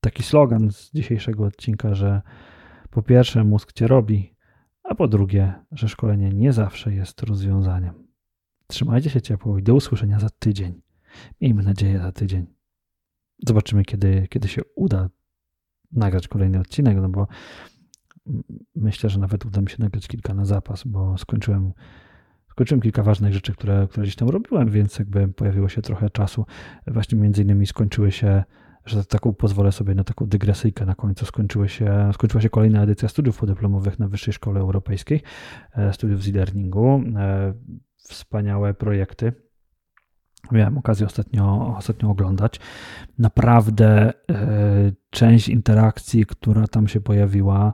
taki 0.00 0.22
slogan 0.22 0.70
z 0.70 0.92
dzisiejszego 0.92 1.44
odcinka, 1.44 1.94
że 1.94 2.22
po 2.90 3.02
pierwsze 3.02 3.44
mózg 3.44 3.72
cię 3.72 3.86
robi, 3.86 4.34
a 4.82 4.94
po 4.94 5.08
drugie, 5.08 5.52
że 5.72 5.88
szkolenie 5.88 6.32
nie 6.32 6.52
zawsze 6.52 6.94
jest 6.94 7.22
rozwiązaniem. 7.22 8.07
Trzymajcie 8.70 9.10
się 9.10 9.22
ciepło 9.22 9.58
i 9.58 9.62
do 9.62 9.74
usłyszenia 9.74 10.20
za 10.20 10.30
tydzień. 10.30 10.80
Miejmy 11.40 11.62
nadzieję 11.62 11.98
za 11.98 12.12
tydzień. 12.12 12.46
Zobaczymy, 13.46 13.84
kiedy, 13.84 14.28
kiedy 14.30 14.48
się 14.48 14.62
uda 14.74 15.08
nagrać 15.92 16.28
kolejny 16.28 16.60
odcinek, 16.60 16.96
no 16.96 17.08
bo 17.08 17.26
myślę, 18.74 19.10
że 19.10 19.20
nawet 19.20 19.46
uda 19.46 19.60
mi 19.60 19.70
się 19.70 19.76
nagrać 19.78 20.08
kilka 20.08 20.34
na 20.34 20.44
zapas, 20.44 20.84
bo 20.84 21.18
skończyłem 21.18 21.72
Skończyłem 22.58 22.80
kilka 22.80 23.02
ważnych 23.02 23.34
rzeczy, 23.34 23.52
które, 23.52 23.88
które 23.90 24.02
gdzieś 24.02 24.16
tam 24.16 24.28
robiłem, 24.28 24.70
więc 24.70 24.98
jakby 24.98 25.28
pojawiło 25.28 25.68
się 25.68 25.82
trochę 25.82 26.10
czasu. 26.10 26.46
Właśnie 26.86 27.18
między 27.18 27.42
innymi 27.42 27.66
skończyły 27.66 28.12
się, 28.12 28.44
że 28.84 29.04
taką 29.04 29.34
pozwolę 29.34 29.72
sobie 29.72 29.94
na 29.94 30.04
taką 30.04 30.26
dygresyjkę 30.26 30.86
na 30.86 30.94
końcu, 30.94 31.26
skończyły 31.26 31.68
się, 31.68 32.10
skończyła 32.14 32.40
się 32.40 32.50
kolejna 32.50 32.82
edycja 32.82 33.08
studiów 33.08 33.38
podyplomowych 33.38 33.98
na 33.98 34.08
Wyższej 34.08 34.34
Szkole 34.34 34.60
Europejskiej, 34.60 35.22
e, 35.72 35.92
studiów 35.92 36.22
z 36.22 36.28
e-learningu. 36.28 37.02
Wspaniałe 38.08 38.74
projekty. 38.74 39.32
Miałem 40.52 40.78
okazję 40.78 41.06
ostatnio, 41.06 41.74
ostatnio 41.76 42.10
oglądać. 42.10 42.60
Naprawdę 43.18 44.12
e, 44.30 44.92
część 45.10 45.48
interakcji, 45.48 46.26
która 46.26 46.66
tam 46.66 46.88
się 46.88 47.00
pojawiła, 47.00 47.72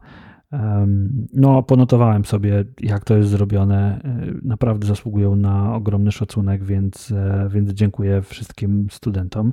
no, 1.35 1.63
ponotowałem 1.63 2.25
sobie, 2.25 2.65
jak 2.81 3.05
to 3.05 3.17
jest 3.17 3.31
zrobione. 3.31 4.01
E, 4.05 4.35
naprawdę 4.43 4.87
zasługują 4.87 5.37
na 5.37 5.75
ogromny 5.75 6.13
szacunek, 6.13 6.65
więc, 6.65 7.13
e, 7.13 7.49
więc 7.51 7.71
dziękuję 7.71 8.23
wszystkim 8.23 8.87
studentom 8.91 9.53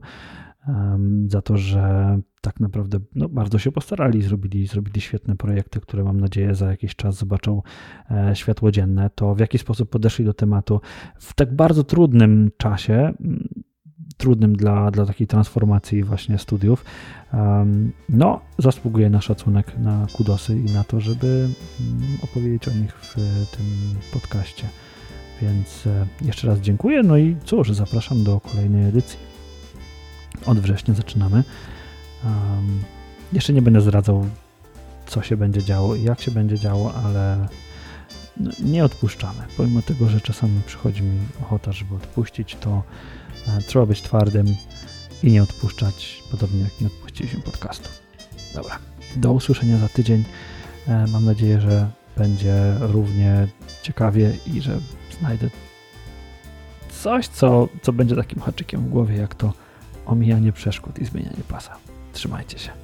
za 1.28 1.42
to, 1.42 1.58
że 1.58 2.20
tak 2.42 2.60
naprawdę 2.60 3.00
no, 3.16 3.30
bardzo 3.30 3.60
się 3.60 3.72
postarali, 3.72 4.22
zrobili, 4.22 4.68
zrobili 4.68 5.02
świetne 5.02 5.36
projekty, 5.36 5.80
które 5.80 6.04
mam 6.04 6.20
nadzieję 6.20 6.56
za 6.56 6.70
jakiś 6.72 6.96
czas 6.96 7.16
zobaczą 7.16 7.62
e, 8.12 8.36
światło 8.36 8.72
dzienne. 8.72 9.10
To 9.16 9.36
w 9.36 9.40
jaki 9.40 9.58
sposób 9.58 9.90
podeszli 9.90 10.26
do 10.26 10.34
tematu 10.34 10.82
w 11.20 11.34
tak 11.34 11.56
bardzo 11.56 11.84
trudnym 11.84 12.52
czasie, 12.58 13.14
trudnym 14.18 14.56
dla, 14.56 14.92
dla 14.92 15.06
takiej 15.06 15.28
transformacji 15.28 16.04
właśnie 16.04 16.38
studiów, 16.38 16.86
no, 18.10 18.42
zasługuje 18.58 19.10
na 19.10 19.22
szacunek, 19.22 19.78
na 19.78 20.08
kudosy 20.14 20.60
i 20.60 20.74
na 20.74 20.84
to, 20.84 21.00
żeby 21.00 21.28
mm, 21.28 22.18
opowiedzieć 22.22 22.68
o 22.68 22.72
nich 22.72 22.96
w 22.96 23.16
tym 23.58 23.66
podcaście. 24.14 24.64
Więc 25.42 25.88
e, 25.88 26.08
jeszcze 26.22 26.48
raz 26.48 26.60
dziękuję, 26.60 27.04
no 27.04 27.18
i 27.18 27.36
cóż, 27.44 27.72
zapraszam 27.72 28.24
do 28.24 28.40
kolejnej 28.40 28.90
edycji. 28.90 29.20
Od 30.46 30.60
września 30.60 30.94
zaczynamy. 30.94 31.44
Um, 32.26 32.84
jeszcze 33.34 33.54
nie 33.54 33.62
będę 33.62 33.82
zdradzał, 33.82 34.26
co 35.08 35.22
się 35.22 35.38
będzie 35.38 35.64
działo 35.64 35.96
i 35.96 36.04
jak 36.04 36.22
się 36.22 36.32
będzie 36.32 36.60
działo, 36.60 36.94
ale 36.94 37.48
no, 38.38 38.52
nie 38.60 38.86
odpuszczamy. 38.86 39.44
Pomimo 39.58 39.82
tego, 39.82 40.10
że 40.10 40.22
czasami 40.22 40.62
przychodzi 40.66 41.04
mi 41.04 41.20
ochota, 41.42 41.72
żeby 41.72 41.96
odpuścić, 41.96 42.56
to 42.56 42.84
e, 43.48 43.62
trzeba 43.62 43.86
być 43.86 44.02
twardym 44.02 44.46
i 45.24 45.32
nie 45.32 45.44
odpuszczać, 45.44 46.24
podobnie 46.32 46.62
jak 46.62 46.82
nie 46.82 46.88
odpuściliśmy 46.88 47.42
podcastu. 47.42 47.90
Dobra, 48.54 48.80
do 49.16 49.32
usłyszenia 49.32 49.78
za 49.78 49.90
tydzień. 49.90 50.24
E, 50.88 51.08
mam 51.08 51.26
nadzieję, 51.26 51.62
że 51.62 51.90
będzie 52.18 52.76
równie 52.80 53.48
ciekawie 53.84 54.34
i 54.54 54.62
że 54.62 54.80
znajdę 55.20 55.50
coś, 57.02 57.28
co, 57.28 57.68
co 57.82 57.94
będzie 57.94 58.16
takim 58.16 58.42
haczykiem 58.42 58.82
w 58.82 58.90
głowie, 58.90 59.16
jak 59.16 59.36
to 59.36 59.54
omijanie 60.06 60.52
przeszkód 60.52 61.00
i 61.00 61.06
zmienianie 61.06 61.44
pasa. 61.48 61.91
Trzymajcie 62.14 62.60
się. 62.60 62.81